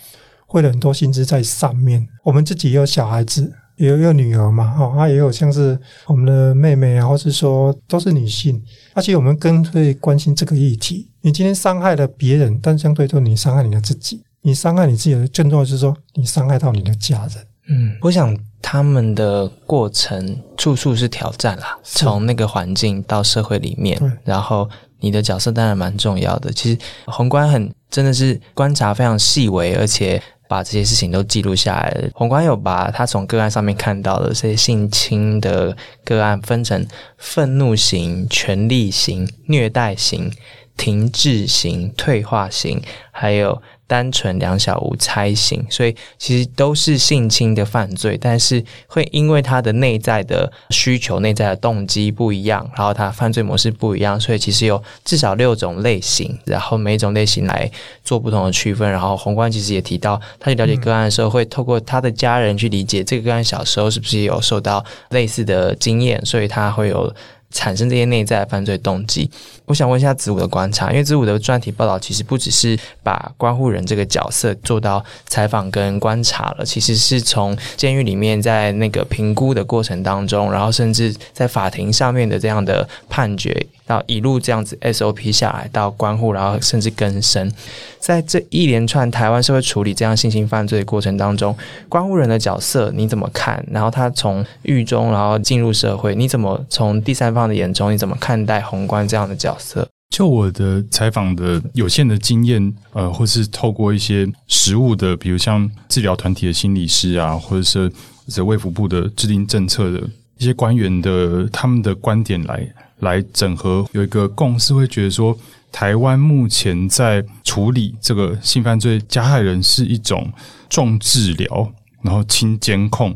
[0.47, 2.07] 会了很多心思在上面。
[2.23, 8.61] 我们自己也有小孩子，也有有女儿嘛，哦，啊，也有像是我们的妹妹啊，或是说都是女性，
[8.93, 11.09] 而且我们更会关心这个议题。
[11.21, 14.21] 你今天伤害了别人，但相对就你伤害你的自己。
[14.41, 17.45] 你伤害你自己的，更重要是说你伤害到你的家人。
[17.69, 24.67] 嗯，我想他们的过程处处是挑战啦，从那个环境到社会里面，然后
[24.99, 26.51] 你的角色当然蛮重要的。
[26.51, 32.09] 其实宏观很真的是观察非常细微，而且把这些事情都记录下来。
[32.13, 36.85] 宏观有把他从个案上面看到的这些性侵的个案分成
[37.17, 40.29] 愤怒型、权力型、虐待型、
[40.75, 42.81] 停滞型、退化型，
[43.11, 43.61] 还有。
[43.89, 57.69] 单纯两小无猜刑，所以其实都是性侵的犯罪，但是会因为他的内在的需求、内在的动机不一样，然后他犯罪模式不一样，所以其实有至少六种类型，然后每一种类型来
[58.03, 58.87] 做不同的区分。
[58.91, 67.11] 然后宏观其实也提到，他去了解个案的时候，会透过他的家人去理解这个个案小时候是不是有受到类似的经验，所以他会有。
[67.51, 69.29] 产生这些内在犯罪动机，
[69.65, 83.65] 我想问一下子午的观察，因为子午的专题报道其实不只是把关护人这个角色做到采访跟观察了，其实是从监狱里面在那个评估的过程当中，然后甚至在法庭上面的这样的判决。
[83.89, 87.51] 到一路这样子 SOP 下来，到关护，然后甚至更深，
[87.97, 91.57] 在这一连串台湾社会处理这样性侵犯罪的过程当中，
[91.89, 93.65] 关护人的角色你怎么看？
[93.71, 99.87] 然后他从狱中，然后进入社会，你怎么从第三方的眼中，你怎么看待宏观这样的角色？
[100.15, 107.91] 就我的采访的有限的经验，呃，或是透过一些实物的，比如像治疗团体的心理师啊，或者是
[108.27, 110.03] 在卫福部的制定政策的
[110.39, 112.67] 一些官员的他们的观点来。
[112.99, 115.33] 来整合有一个共识，会觉得说，
[115.71, 120.29] 台湾目前在处理这个性犯罪加害人是一种
[120.69, 121.71] 重治疗，
[122.01, 123.15] 然后轻监控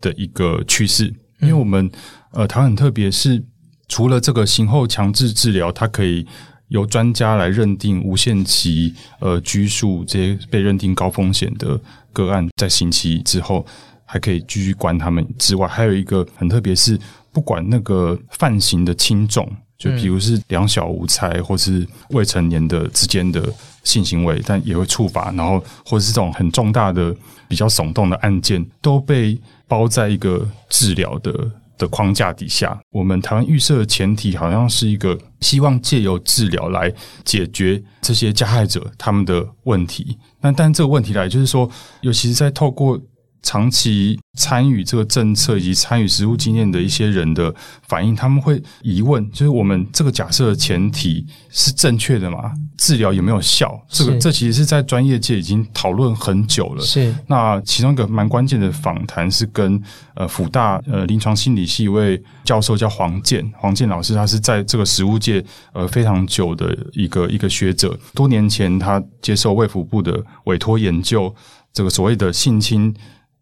[0.00, 1.12] 的一个趋势。
[1.40, 1.90] 因为我们
[2.30, 3.42] 呃，台湾很特别，是
[3.88, 6.24] 除了这个刑后强制治疗，它可以
[6.68, 11.80] 由专家来认定无限期呃拘束这些被认定高风险的
[12.12, 13.66] 个案，在刑期之后
[14.06, 16.98] 还可以继续关他们之外，还有一个很特别是。
[17.32, 23.46] 不管那个犯行的轻重，就比如是两小无猜，或是未成年的之间的
[23.84, 25.30] 性行为，但也会处罚。
[25.32, 27.14] 然后或者是这种很重大的、
[27.46, 29.38] 比较耸动的案件，都被
[29.68, 32.80] 包在一个治疗的的框架底下。
[32.90, 36.90] 我们台湾预设的前提，好像是一个希望借由治疗来
[37.22, 40.16] 解决这些加害者他们的问题。
[40.40, 42.98] 那但这个问题来，就是说，尤其是在透过。
[43.46, 47.54] 长期参与这个政策以及参与实务经验的一些人的
[47.86, 52.52] 反应，他们会疑问：就是我们这个假设的前提是正确的吗？
[52.76, 53.80] 治疗有没有效？
[53.88, 56.82] 这个这其实是在专业界已经讨论很久了。
[56.82, 59.80] 是那其中一个蛮关键的访谈是跟
[60.16, 67.96] 呃辅大呃临床心理系一位教授叫黄健，黄健老师，他是在这个实务界呃非常久的一个一个学者。
[68.12, 71.32] 多年前他接受卫福部的委托研究
[71.72, 72.92] 这个所谓的性侵。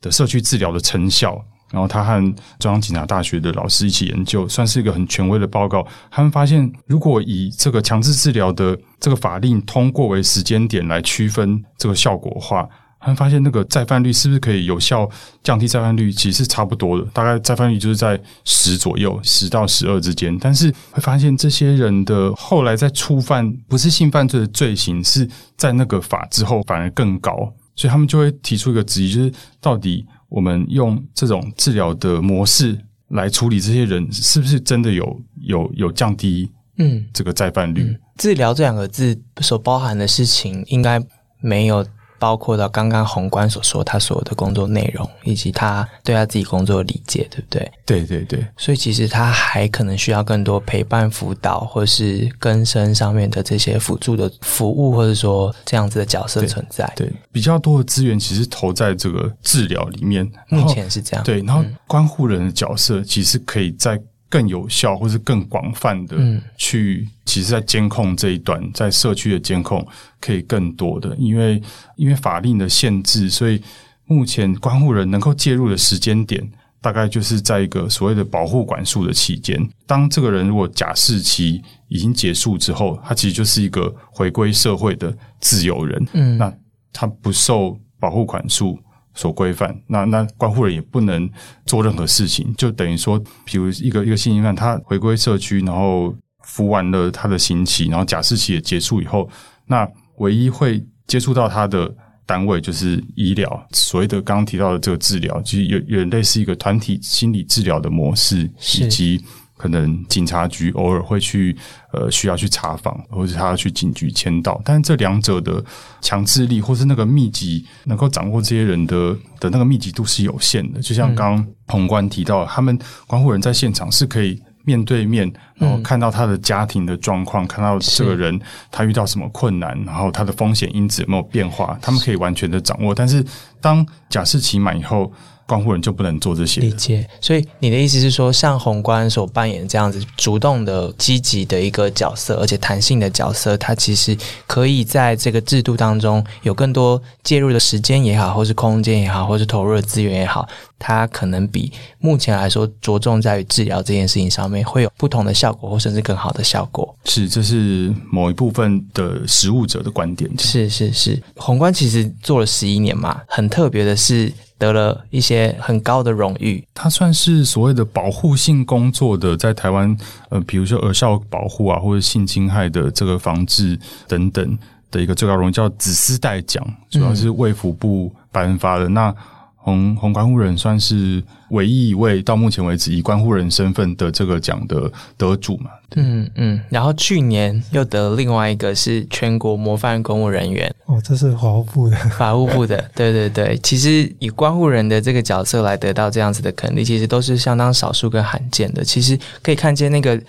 [0.05, 2.21] 的社区治疗的成效，然后他和
[2.59, 5.87] 中央警察大学的老师一起研究，算是一个很权威的报告。
[6.11, 12.69] 他们发现，如果以这个强制治疗的这个法令通过为时间点来区分这个效果的话，
[13.01, 15.09] 他们发现那个再犯率是不是可以有效
[15.43, 16.13] 降低再犯率？
[16.13, 20.39] 其实差不多的，大概再犯率就是在十左右，十到十二之间。
[20.39, 27.53] 但是会发现，这些人的后来在触犯不是性犯罪的罪行，是在那个法之后反而更高。
[27.77, 37.97] 所以他们就会提出一个质疑，就是到底我们用这种治疗的模式来处理这些人，是不是真的有有有降低嗯这个再犯率？
[38.17, 41.03] 治疗这两个字所包含的事情，应该
[41.41, 41.85] 没有。
[42.25, 47.73] 包括到刚刚宏观所说他所有的工作内容，以及他对他自己工作的理解，对不对？
[47.85, 48.43] 对对对。
[48.57, 56.91] 所以其实他还可能需要更多陪伴辅导，或是更深上面的这些辅助的服务，或者说这样子的角色存在。
[56.97, 60.27] 对，比较多的资源其实投在这个治疗里面。
[60.49, 61.23] 目前是这样。
[61.23, 64.01] 对，然后关护人的角色其实可以在。
[64.35, 66.17] 更有效，或是更广泛的
[66.57, 69.87] 去，其实，在监控这一段，在社区的监控
[70.21, 71.63] 可以更多的，因为
[71.95, 73.63] 因为法令的限制，所以
[74.07, 76.45] 目前关护人能够介入的时间点，
[76.81, 79.57] 大概就是在一个所谓的保护管束的期间。
[79.87, 86.05] 当这个人如果假释期已经结束之后，他其实就是一个回归社会的自由人。
[86.13, 86.53] 嗯，那
[86.93, 88.77] 他不受保护管束。
[89.15, 91.31] 所规范，那那关护人也不能
[91.65, 99.29] 做任何事情，就等于说，比如一个一个性侵犯，他回归社区，然后服完了他的刑期，然后假释期也结束以后，
[99.67, 101.95] 那唯一会接触到他的
[102.27, 109.25] 单位就是医疗，所谓的刚刚提到的这个治疗，其实有有类似一个团体心理治疗的模式，以及。
[109.57, 111.57] 可能警察局偶尔会去，
[111.93, 115.65] 呃，需要去查访，或者他要去警局签到，但是这两者的
[116.01, 120.81] 强制力，或是那个密集，能够掌握这些人的的那个密集度是有限的。
[120.81, 128.39] 就像刚刚宏观提到，他们关护人在现场是可以面对面，然后看到他的家庭的状况，看到这个人
[128.73, 132.95] 他遇到什么困难，然后他的风险因子有没有变化，他们可以完全的掌握。
[132.95, 133.25] 但是
[133.61, 135.13] 当假释期满以后，
[135.47, 136.61] 关护人就不能做这些。
[136.61, 137.09] 理解。
[137.21, 156.95] 所以你的意思是说，像宏观所扮演这样子主动的、积极的一个角色，而且弹性的角色，它其实可以在这个制度当中有更多介入的时间也好，或是空间也好，或是投入的资源也好，它可能比目前来说着重在于治疗这件事情上面会有不同的效果，或甚至更好的效果。
[157.05, 160.31] 是，这是某一部分的实务者的观点。
[160.39, 164.33] 是是是，宏观其实做了十一年嘛，很特别的是。
[164.65, 169.95] 得了一些很高的荣誉，它算是所谓的保护性工作的，在台湾，
[170.31, 174.59] 呃，比如说儿少保护啊，或者性侵害的这个防治等等
[174.91, 178.89] 的一个最高荣誉，叫紫丝带奖，主要是卫福部颁发的。
[178.89, 179.15] 那
[179.57, 185.71] 红红关护人算是唯一一位到目前为止以关护人身份的这个奖的得主嘛？
[185.97, 186.61] 嗯嗯。
[186.69, 192.77] 然后去年又得另外一个是全国模范公务人员哦，这是法务部的，法务部的。
[192.95, 198.83] 对对对，其实以关护人的这个角色来得到这样子的肯定，其实都是相当少数跟罕见的。
[198.83, 200.21] 其实可以看见那个。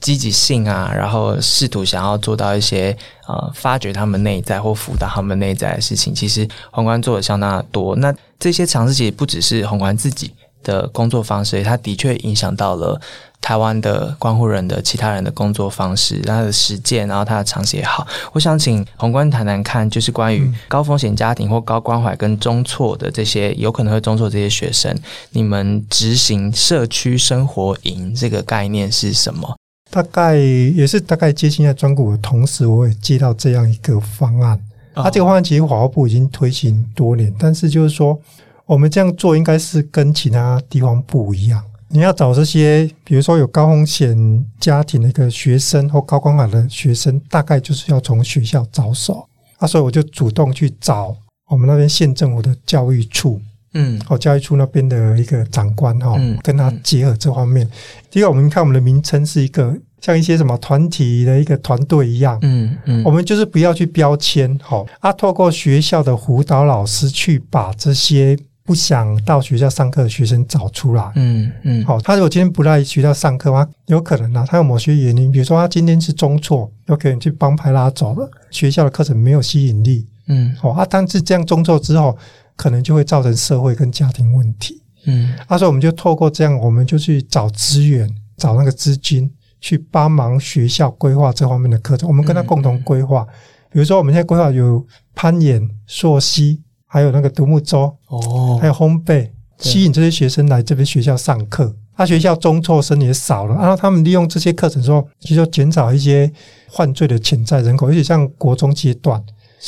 [0.00, 2.94] 积极性啊，然后试图想要做到一些
[3.26, 7.96] 呃，发掘他们内在或辅导他们内在的事情，其实宏观做的相当的多。
[7.96, 10.30] 那这些尝试其实不只是宏观自己
[10.64, 13.00] 的工作方式，它的确影响到了
[13.40, 18.06] 台湾的关护人的其他人的工作方式，他的实践，然后他的尝试也好。
[18.32, 24.98] 我想请宏观谈谈看，就是关于高风险家庭或高关怀跟中错的这些有可能会中错这些学生，
[25.30, 29.54] 你们执行社区生活营这个概念是什么？
[29.90, 34.58] 大概也是大概接近在专股的同时，我也接到这样一个方案。
[34.94, 38.18] 啊，这个方案其实华务部已经推行多年，但是就是说，
[38.66, 41.62] 我们这样做应该是跟其他地方不一样。
[41.88, 49.28] 你要找这些，比如说有高风险家庭的一个学生或高光卡的学生，大概就是要从学校着手。
[49.58, 51.14] 啊，所以我就主动去找
[51.50, 53.40] 我们那边县政府的教育处，
[53.74, 57.68] 嗯，哦，教育处那边的一个长官哈，跟他结合这方面。
[58.10, 59.76] 第一个，我们看我们的名称是一个。
[60.00, 73.68] 像一些什么团体的一个团队一样，嗯嗯，我们就是不要去标签，好啊，透过学校的辅导老师去把这些不想到学校上课的学生找出来，嗯嗯，好，他如果今天不在学校上课吗？
[73.86, 82.16] 有可能啊，他有某些原因，比如说他今天是中错，有可能去帮派拉走了，学校的课程没有吸引力，嗯，好啊，但是这样中错之后，
[82.56, 89.30] 可能就会造成社会跟家庭问题，嗯，啊所以我们就透过这样，我们就去找资源，找那个资金。
[89.60, 93.26] 去帮忙学校规划这方面的课程，我们跟他共同规划。
[93.70, 96.60] 比如说，我们现在规划有攀岩、溯溪，
[96.94, 99.28] 还有那个独木舟，哦，还有烘焙，
[99.58, 101.74] 吸引这些学生来这边学校上课。
[101.96, 106.30] 他学校中辍生也少了，然后他们利用这些课程说，其实减少一些
[106.70, 107.88] 犯罪的潜在人口。
[107.88, 109.20] 而且像国中阶段，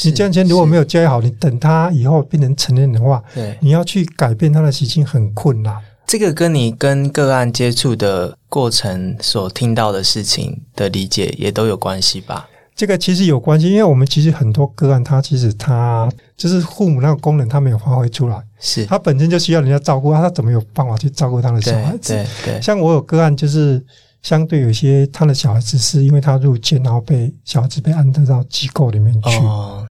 [0.05, 5.77] 你这样前如果没有教育好，你等他以后变成成年人的话，对，你要去改变他的习性很困难。
[6.07, 12.49] 这个跟你跟个案接触的过程所听到的事情的理解也都有关系吧？
[12.77, 16.07] 这个其实有关系，因为我们其实很多个案，他其实他
[16.37, 22.13] 就是父母那个功能他没有发挥出来，是他本身就需要人家照顾他，他怎么有办法去照顾他的小孩子？
[22.13, 23.83] 对对，像我有个案，就是
[24.21, 29.41] 相对有些他的小孩子是因为他入监，然后被小孩子被安置到机构里面去。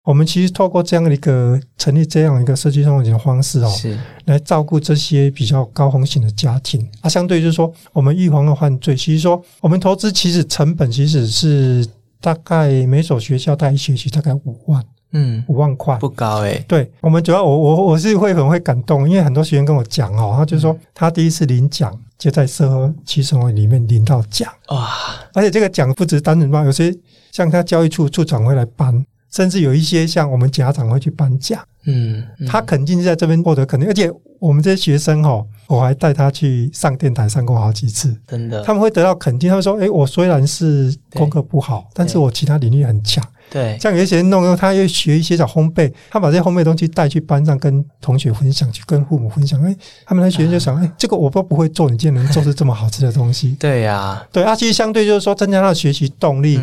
[0.05, 6.87] 我们其实透过这样的一个成立这样一个社区生活的方式哦，是来照顾这些比较高风险的家庭。
[7.01, 11.85] 啊，相对就是说，我们预防了犯罪，其实说我们投资其实成本其实是
[12.21, 16.63] 大概每所学校带一学期大概五万，嗯，五万块不高诶。
[16.67, 24.89] 对，我们主要我我我是会很会感动，因为很多学员跟我讲哦，他就说他第一次领奖就在社区生活里面领到奖哇，
[25.33, 26.93] 而且这个奖不止单人颁，有些
[27.31, 29.05] 像他教育处处长会来颁。
[29.31, 43.23] 甚至有一些像我们家长会去颁奖，嗯，他肯定是在这边获得肯定，而且我们这些学生哈，我还带他去上电台上过好几次，真的，他们会得到肯定，他们说，哎，我虽然是功课不好，但是我其他领域很强。
[43.49, 49.61] 对，像有些人弄，他又学一些小烘焙，他把这些烘焙东西带去班上跟同学分享，去跟父母分享。
[49.63, 49.75] 哎，
[50.05, 53.55] 他们那学生就想，哎，这个我都不会做，你竟然能做出这么好吃的东西？
[53.59, 56.59] 对呀，对啊，其实相对就是说增加他的学习动力，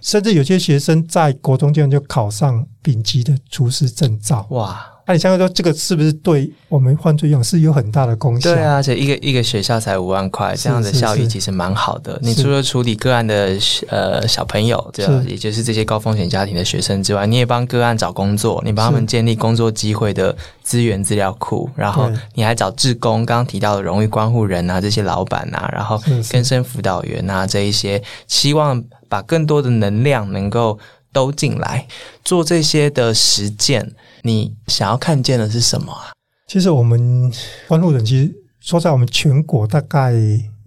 [0.00, 4.46] 甚至有些学生在国中阶段就考上丙级的厨师证照。
[4.50, 4.86] 哇！
[5.08, 8.54] 那你相对说，这个是不是对我们犯罪用是有很大的功效？
[8.54, 12.18] 对啊，而且一个一个学校才五万块，这样的效益其实蛮好的。
[12.22, 13.56] 你除了处理个案的
[13.88, 25.98] 呃小朋友，这样也就是这些高风险家庭的学生之外，你也帮个案找工作，你帮他们建立工作机会的资源资料库，然后你还找志工，刚刚提到的荣誉关护人啊，这些老板啊，然后
[26.30, 30.78] 根生辅导员啊，这一些，希望把更多的能量能够
[31.18, 31.86] 都进来
[32.24, 33.92] 做这些的实践。
[34.22, 36.12] 你想要看见的是什么啊？
[36.46, 37.32] 其实我们
[37.66, 40.14] 关路人其实说在我们全国大概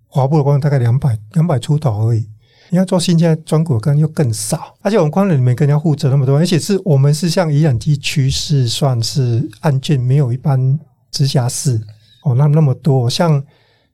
[0.08, 2.28] 华埠的关大概两百两百出头而已。
[2.70, 10.80] 你要做新建专股跟又更少，而且我们关人里面跟人家负责那么多，而且是我们是像宜兰地区是算是案件没有一般
[11.12, 11.82] 直辖市
[12.24, 13.43] 哦，那那么多，像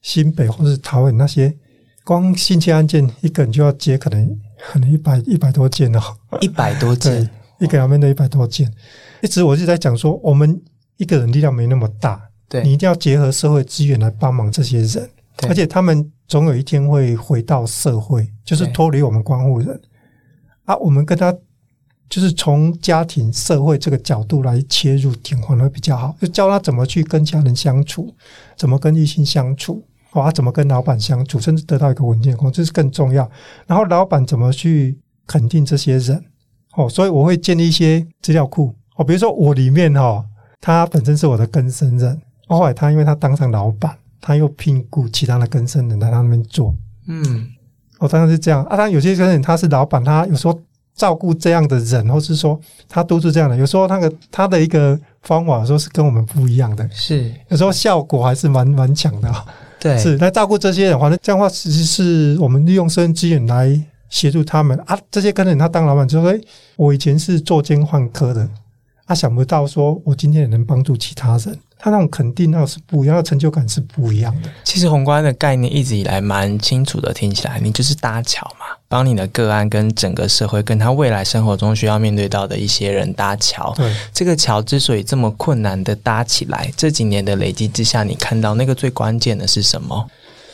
[0.04, 1.52] 新北或是桃园那些，
[2.04, 4.30] 光新建案件一个人就要接可能
[4.72, 6.02] 可能一百一百多件哦，
[6.42, 7.30] 一百多件，
[7.60, 8.72] 一个人面的一百多件。
[9.22, 10.62] 一直我就在讲说，我们
[10.98, 15.10] 一个人力量没那么大，对你一定要结合社会资源来帮忙这些人，
[15.48, 16.12] 而且他们。
[16.30, 19.82] 总有一天会回到社会，就是脱离我们关护人
[20.66, 20.76] 啊。
[20.76, 21.34] 我们跟他
[22.10, 26.14] 就是从家庭、社会这个角度来切入，点可能比较好。
[26.20, 28.14] 就教他怎么去跟家人相处，
[28.58, 29.82] 怎么跟异性相处，
[30.22, 33.30] 啊，怎么跟老板相处，甚至得到一个稳定的工作，这是更重要。
[33.66, 36.24] 然后老板怎么去肯定这些人
[36.76, 36.90] 哦？
[36.90, 40.24] 所以我会建立一些资料库哦，比如说我里面哈，
[40.62, 43.96] 他本身是我的根生人，后来他因为他当上老板。
[44.20, 46.76] 他又聘雇其他的跟生人在他那边做，
[47.08, 47.48] 嗯，
[48.00, 48.72] 哦，当然是这样啊。
[48.72, 50.60] 当然有些跟人他是老板，他有时候
[50.96, 52.60] 照顾这样的人，或是说
[52.90, 53.56] 他都是这样的。
[53.56, 59.32] 有时候那个他的一个方法，说是跟我们不一样的，是有时候效果还是蛮蛮强的。
[59.80, 64.98] 对，是来照顾这些人，反正这样的话，其实是我们利用私人资源来协助他们啊。
[65.12, 66.34] 这些跟人他当老板就说
[66.78, 68.50] ：“我以前是做监换科的，
[69.08, 74.50] 他想不到说我今天也能帮助其他人。”他那种肯定，那是不一样，成就感是不一样的。
[74.64, 83.72] 其实宏观的概念一直以来蛮清楚的，听起来你就是搭桥嘛，帮你的个案跟整个社会，跟他未来生活中需要面对到的一些人搭桥。
[83.78, 90.10] 对，这个桥之所以这么困难的搭起来，这几年的累积之下，你看到那个最关键的是什么？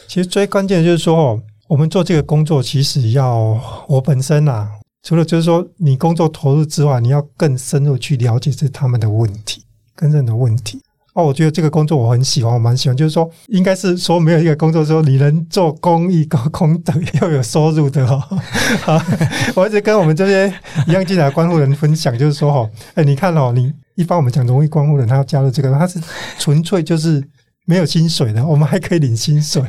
[0.09, 4.69] 其实最关键的就是说，我们做这个工作，其实要我本身啊，
[5.03, 9.63] 除了就是说你工作投入之外，你要更深入去了解这他们的问题，
[9.95, 10.81] 跟人的问题。
[11.13, 12.97] 哦，我觉得这个工作我很喜欢，我蛮喜欢。
[12.97, 16.91] 就是说，应该是说没有一个工作说你能做公益、搞功德
[17.21, 18.41] 又有收入的哈。
[19.53, 20.51] 我一直跟我们这些
[20.87, 25.99] 一样进来关护人分享，就是说哈，哎，你看哦，你一般我们讲容易关护人，他要加入这个，他是
[26.39, 27.23] 纯粹就是
[27.65, 29.63] 没有薪水的，我们还可以领薪水。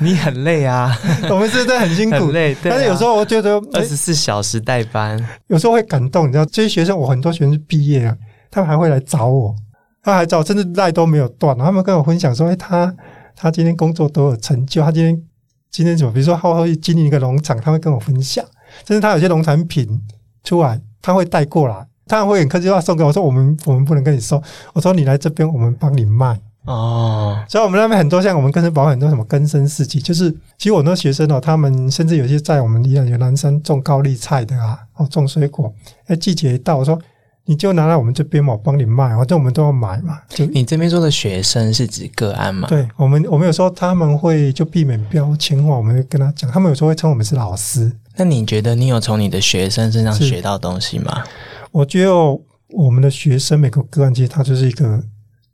[0.00, 0.96] 你很累啊，
[1.30, 2.56] 我们是在很辛苦，累。
[2.62, 6.26] 但是有时候我觉得二十四小时代班，有时候会感动。
[6.28, 8.16] 你知道，这些学生，我很多学生毕业了，
[8.50, 9.54] 他们还会来找我。
[10.02, 11.56] 他还找，甚至赖都没有断。
[11.58, 12.94] 他们跟我分享说：“哎，他
[13.34, 14.80] 他今天工作多有成就。
[14.80, 15.20] 他今天
[15.68, 16.12] 今天怎么？
[16.12, 18.44] 比如说，他会经营一个农场，他会跟我分享。
[18.86, 20.00] 甚至他有些农产品
[20.44, 24.40] 出来，他会带过来，他会很客气话送给我说：我们我们不能跟你说。
[24.74, 27.38] 我说你来这边，我们帮你卖哦。
[27.48, 35.72] 所以，我们那边很多像我们根生保很多什么根生四季，就是其实我那学生哦，他们甚至有些在我们宜兰有南山种高丽菜的啊，哦，种水果。
[36.06, 36.98] 哎，季节一到，我说。
[37.48, 40.18] 你就拿来我们这边嘛，我帮你卖，反正我们都要买嘛。
[40.28, 42.66] 就你这边说的学生是指个案吗？
[42.66, 47.92] 对，我们我们有时候他们会就避免标签化，我们会跟他讲，他们有时候会称我们是老师。
[48.16, 51.22] 那你觉得你有从你的学生身上学到东西吗？
[51.70, 52.10] 我觉得
[52.70, 55.00] 我们的学生每个个案其实他就是一个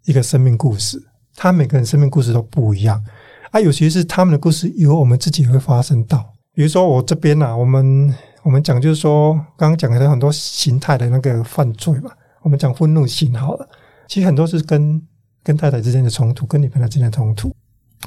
[0.05, 1.03] 一个生命故事，
[1.37, 3.03] 他每个人生命故事都不一样
[3.51, 3.61] 啊。
[3.61, 6.33] 尤其是他们的故事，以后我们自己也会发生到。
[6.55, 8.15] 比如说我这边啊，我们。
[8.45, 12.11] 我们讲就是说，刚刚讲的很多形态的那个犯罪嘛。
[12.41, 13.69] 我们讲愤怒型好了，
[14.09, 15.01] 其实很多是跟
[15.45, 17.55] 跟太太之间的冲突，跟女朋友之间的冲突。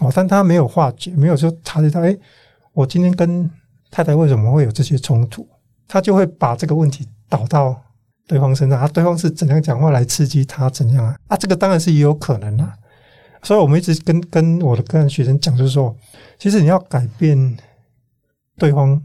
[0.01, 2.13] 哦，但他没有化解，没有说察觉到，哎，
[2.73, 3.49] 我今天跟
[3.89, 5.47] 太太为什么会有这些冲突？
[5.87, 7.81] 他就会把这个问题导到
[8.27, 11.17] 对方身上，啊，对方是怎样讲话来刺激他怎样啊？
[11.27, 12.73] 啊，这个当然是也有可能啊。
[13.43, 15.95] 所以我们一直跟跟我的个人学生讲，就是说，
[16.39, 17.57] 其实你要改变
[18.57, 19.01] 对方。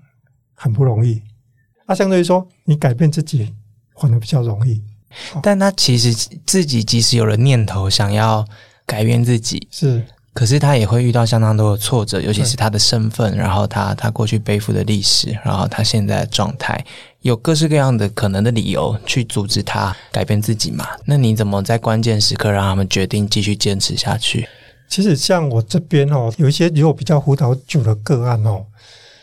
[0.63, 1.23] 很不容易，
[1.89, 3.55] 那相对于说，你改变自己
[3.99, 4.85] 反而比较容易。
[5.43, 6.13] 但他其实
[6.45, 8.45] 自己即使有了念头想要
[8.85, 10.05] 改变自己，是，
[10.35, 16.85] 可是他也会遇到相当多的挫折，尤其是他的身份，然后他他过去背负的历史，然后他现在的状态，
[17.23, 20.87] 有各式各样的可能的理由去阻止他改变自己嘛？
[21.05, 24.49] 那你怎么在关键时刻让他们决定继续坚持下去？
[24.89, 28.65] 其实像我这边哦，有一些如果比较辅导久的个案哦。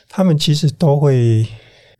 [0.09, 1.45] 他们其实都会，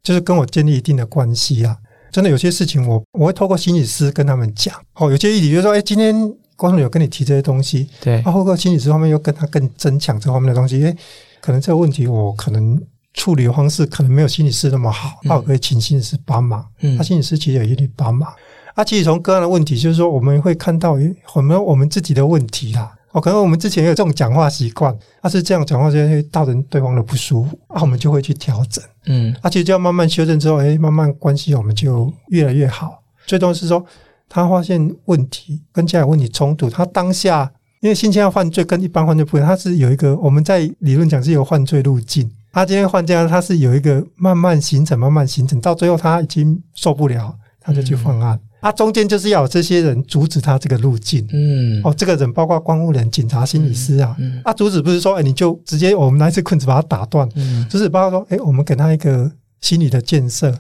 [0.02, 1.78] 就是跟我建立一定的关系啊。
[2.10, 4.74] 真的有些事情，我我会透过心理师跟他们讲。
[4.94, 6.16] 哦，有些议题就是说，哎，今天
[6.56, 10.84] 观众有跟你提这些东西，对，透过心理师方面又跟他更增强这方面的东西。
[10.86, 10.98] 哎，
[11.42, 12.82] 可能这个问题我可能
[13.18, 16.66] 处理的方式可能没有心理师那么好，那我可以请心理师帮忙。
[16.82, 18.32] 嗯，他心理师其实有一定帮忙。
[18.76, 20.96] 啊，其实从个案的问题，就是说我们会看到
[21.26, 22.94] 很多我们自己的问题啦。
[23.12, 33.02] 哦，可能我们之前有这种讲话习惯，他是这样讲话，就会造成对方的不舒服，啊，我们就会去调整，嗯，而且就要慢慢修正之后，哎，慢慢关系我们就越来越好。
[33.26, 33.84] 最重要是说，
[34.30, 42.30] 他发现问题跟家有问题冲突，他当下因为新疆犯罪跟一般犯罪不一样，他是有一个我们在理论讲是有犯罪路径。
[42.58, 48.40] 他今天换这样，他是有一个慢慢形成、慢慢形成，到最后他已经受不了，他就去犯案。
[48.60, 51.24] 他中间就是要有这些人阻止他这个路径。
[51.32, 54.16] 嗯，哦，这个人包括关务人、警察、心理师啊。
[54.18, 57.30] 嗯，啊，阻止不是说，哎，你就直接我们拿一支棍子把他打断。
[57.36, 59.32] 嗯，就是包括说，哎，我们给他一个
[59.62, 60.52] 心理的建设，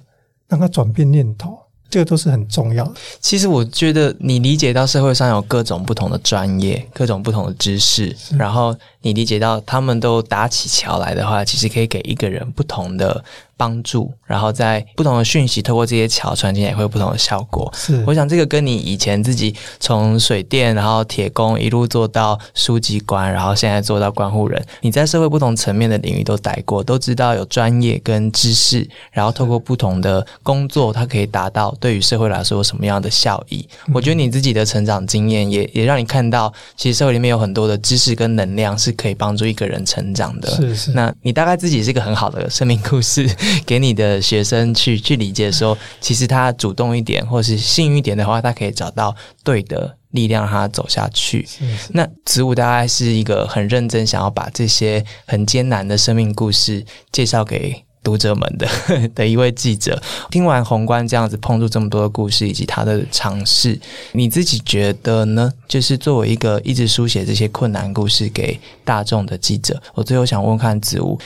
[0.48, 1.58] 让他转变念头。
[1.90, 2.94] 这个都是很重要的。
[3.20, 13.24] 其实我觉得，你理解到社会上有各种不同的专业、各种不同的知识，然后你理解到他们都搭起桥来的话，其实可以给一个人不同的。
[13.58, 17.70] 帮助，然后在不同的讯息透过这些桥传进来，会有不同的效果。
[17.76, 33.68] 是，我想这个跟你以前自己从水电，然后铁工一路做到书记官，然后现在做到关护人，你在社会不同层面的领域都待过，都知道有专业跟知识，然后透过不同的工作，它可以达到对于社会来说有什么样的效益。
[33.92, 40.50] 我觉得你自己的成长经验也也让你看到，其实社会里面有很多的知识跟能量是可以帮助一个人成长的。
[40.52, 43.28] 是是，那你大概自己是一个很好的生命故事。
[43.66, 51.48] 给你的学生去去理解说，其实他主动一点，或是幸运一点的话，他可以找到对的力量，让他走下去。
[51.90, 58.68] 那植物大概是一个很认真，想要把这些很艰难的生命故事介绍给读者们的
[59.14, 60.02] 的一位记者。
[60.32, 63.78] 听完宏观这样子碰触这么多的故事以及他的尝试，
[64.14, 65.52] 你自己觉得呢？
[65.68, 71.20] 就是作为一个一直书写这些困难故事给大众的记者，我最后想问看子午。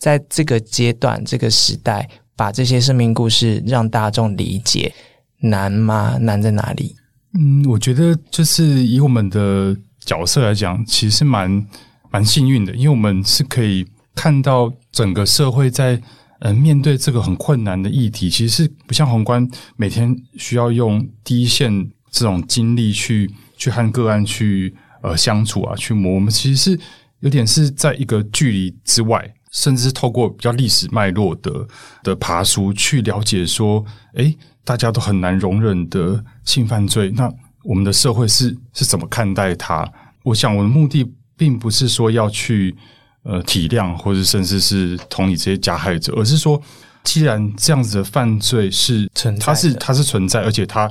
[0.00, 4.92] 在这个阶段、这个时代，把这些生命故事让大众理解
[5.40, 6.16] 难吗？
[6.18, 6.96] 难在哪里？
[7.34, 11.66] 嗯，我觉得就是以我们的角色来讲，其实蛮
[12.10, 16.00] 蛮幸运的，因为我们是可以看到整个社会在
[16.40, 19.46] 呃面对这个很困难的议题，其实是不像宏观
[19.76, 21.70] 每天需要用第一线
[22.10, 26.14] 这种精力去去和个案去呃相处啊，去磨。
[26.14, 26.80] 我们其实是
[27.20, 29.30] 有点是在一个距离之外。
[29.50, 31.66] 甚至是透过比较历史脉络的
[32.02, 33.84] 的爬书去了解说，
[34.14, 37.32] 诶，大家都很难容忍的性犯罪，那
[37.64, 39.90] 我们的社会是是怎么看待它？
[40.22, 41.04] 我想我的目的
[41.36, 42.76] 并不是说要去
[43.22, 46.60] 呃体谅或者甚至是同理这些加害者，而是说，
[47.02, 50.90] 既然这样子的犯罪是存，它是它是存在，而且它。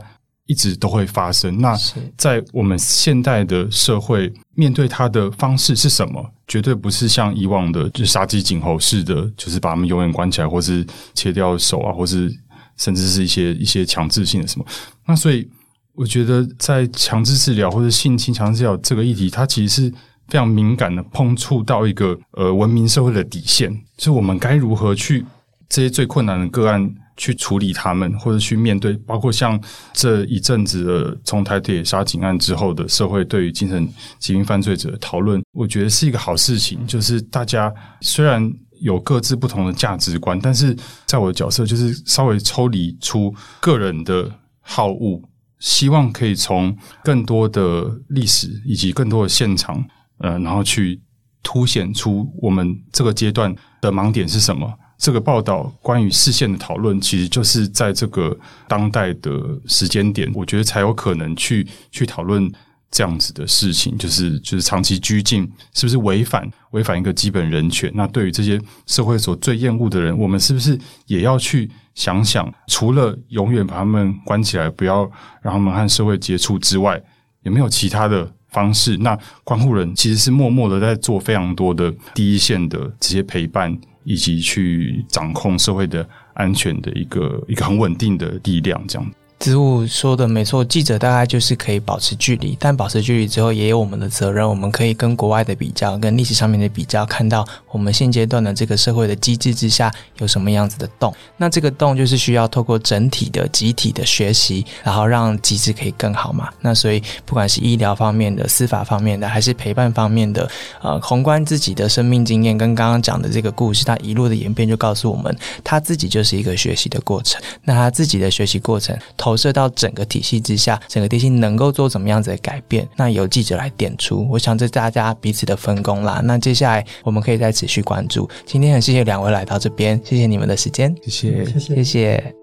[0.50, 1.60] 一直都会发生。
[1.60, 1.78] 那
[2.18, 6.28] 在我们现代的社会，面对它的方式是什么？
[6.48, 10.84] 绝对不是像以往的，就杀鸡儆猴式的，就是把他们永远关起来，或是
[11.14, 12.36] 切掉手啊，或是
[12.78, 14.66] 甚至是一些一些强制性的什么。
[15.06, 15.48] 那所以，
[15.94, 19.92] 我觉得在强制治疗或者性侵强制治疗这个议题，它其实是
[20.30, 25.24] 非常敏感的，碰触到一个呃文明社会的底线，是我们该如何去
[25.70, 26.92] 这些最困难的个案。
[27.20, 29.62] 去处理他们，或者去面对，包括像
[29.92, 33.88] 这一阵子的从台铁杀警案之后的社会对于精神
[34.20, 36.88] 疾病犯罪者的讨论，我觉得是一个好事情。
[36.88, 38.50] 就是大家虽然
[38.80, 40.74] 有各自不同的价值观，但是
[41.06, 45.22] 在我的角色就是稍微抽离出个人的好恶，
[45.60, 49.86] 希望可以从更多的历史以及更多的现场，
[50.20, 51.02] 呃，然后去
[51.44, 54.74] 凸显出我们这个阶段的盲点是什么。
[55.00, 58.38] 这个报道关于视线的讨论，其实就是在这个
[58.68, 59.32] 当代的
[59.66, 62.52] 时间点，我觉得才有可能去去讨论
[62.92, 67.90] 这样子的事情，就是就是长期拘禁是不是违反违反一个基本人权？
[67.96, 75.10] 那对于这些社会所最厌恶的人，我们是不是也要去想想，除了永远把他们关起来，不要
[75.42, 77.02] 让他们和社会接触之外，
[77.44, 78.98] 有没有其他的方式？
[78.98, 83.80] 那关护人其实是默默的在做非常多的第一线的这些陪伴。
[84.04, 89.12] 以及去掌控社会的安全的一个一个很稳定的力量，这样。
[89.40, 94.48] 植物说的没错，记者大概就是可以保持距离，但保持距离之后也有我们的责任。
[94.48, 101.14] 我们可以跟国外的比较，跟历史上面的比较，看到我们现阶段的这个社会的机制之下有什么样子的洞。
[101.38, 106.50] 那这个洞就是需要透过整体的集体的学习，然后让机制可以更好嘛。
[106.60, 110.50] 那所以不管是医疗方面的、司法方面的，还是陪伴方面的，
[110.82, 115.34] 呃，宏观自己的生命经验跟刚刚讲的这个故事，它一路的演变就告诉我们，
[115.64, 117.42] 他自己就是一个学习的过程。
[117.64, 118.94] 那他自己的学习过程。
[119.30, 122.90] 投射到整个体系之下，整个体系能够做怎么样子的改变？
[122.96, 126.20] 那由记者来点出，我想这大家彼此的分工啦。
[126.24, 128.28] 那接下来我们可以再持续关注。
[128.44, 132.39] 今天很谢谢两位来到这边，谢谢你们的时间，谢谢，谢谢，谢谢。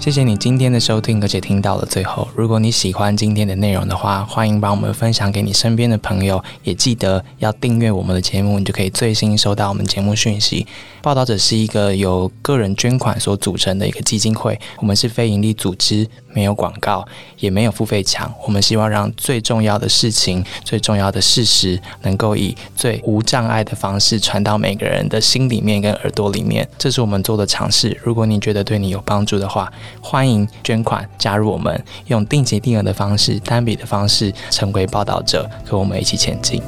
[0.00, 2.26] 谢谢你今天的收听，而且听到了最后。
[2.34, 10.66] 如果你喜欢今天的内容的话，欢迎把我们分享给你身边的朋友，也记得要订阅我们的节目，你就可以最新收到我们节目讯息。
[11.02, 17.06] 报道者是一个由个人捐款所组成的一个基金会，我们是非营利组织，没有广告，
[17.38, 18.32] 也没有付费墙。
[18.44, 26.68] 我们希望让最重要的事情、最重要的事实，能够以最无障碍的方式传到每个人的心里面跟耳朵里面。
[26.78, 27.96] 这是我们做的尝试。
[28.02, 36.62] 如果你觉得对你有帮助的话，欢迎捐款加入我们，用定期定额的方式、单笔的方式成为报道者，和我们一起前进。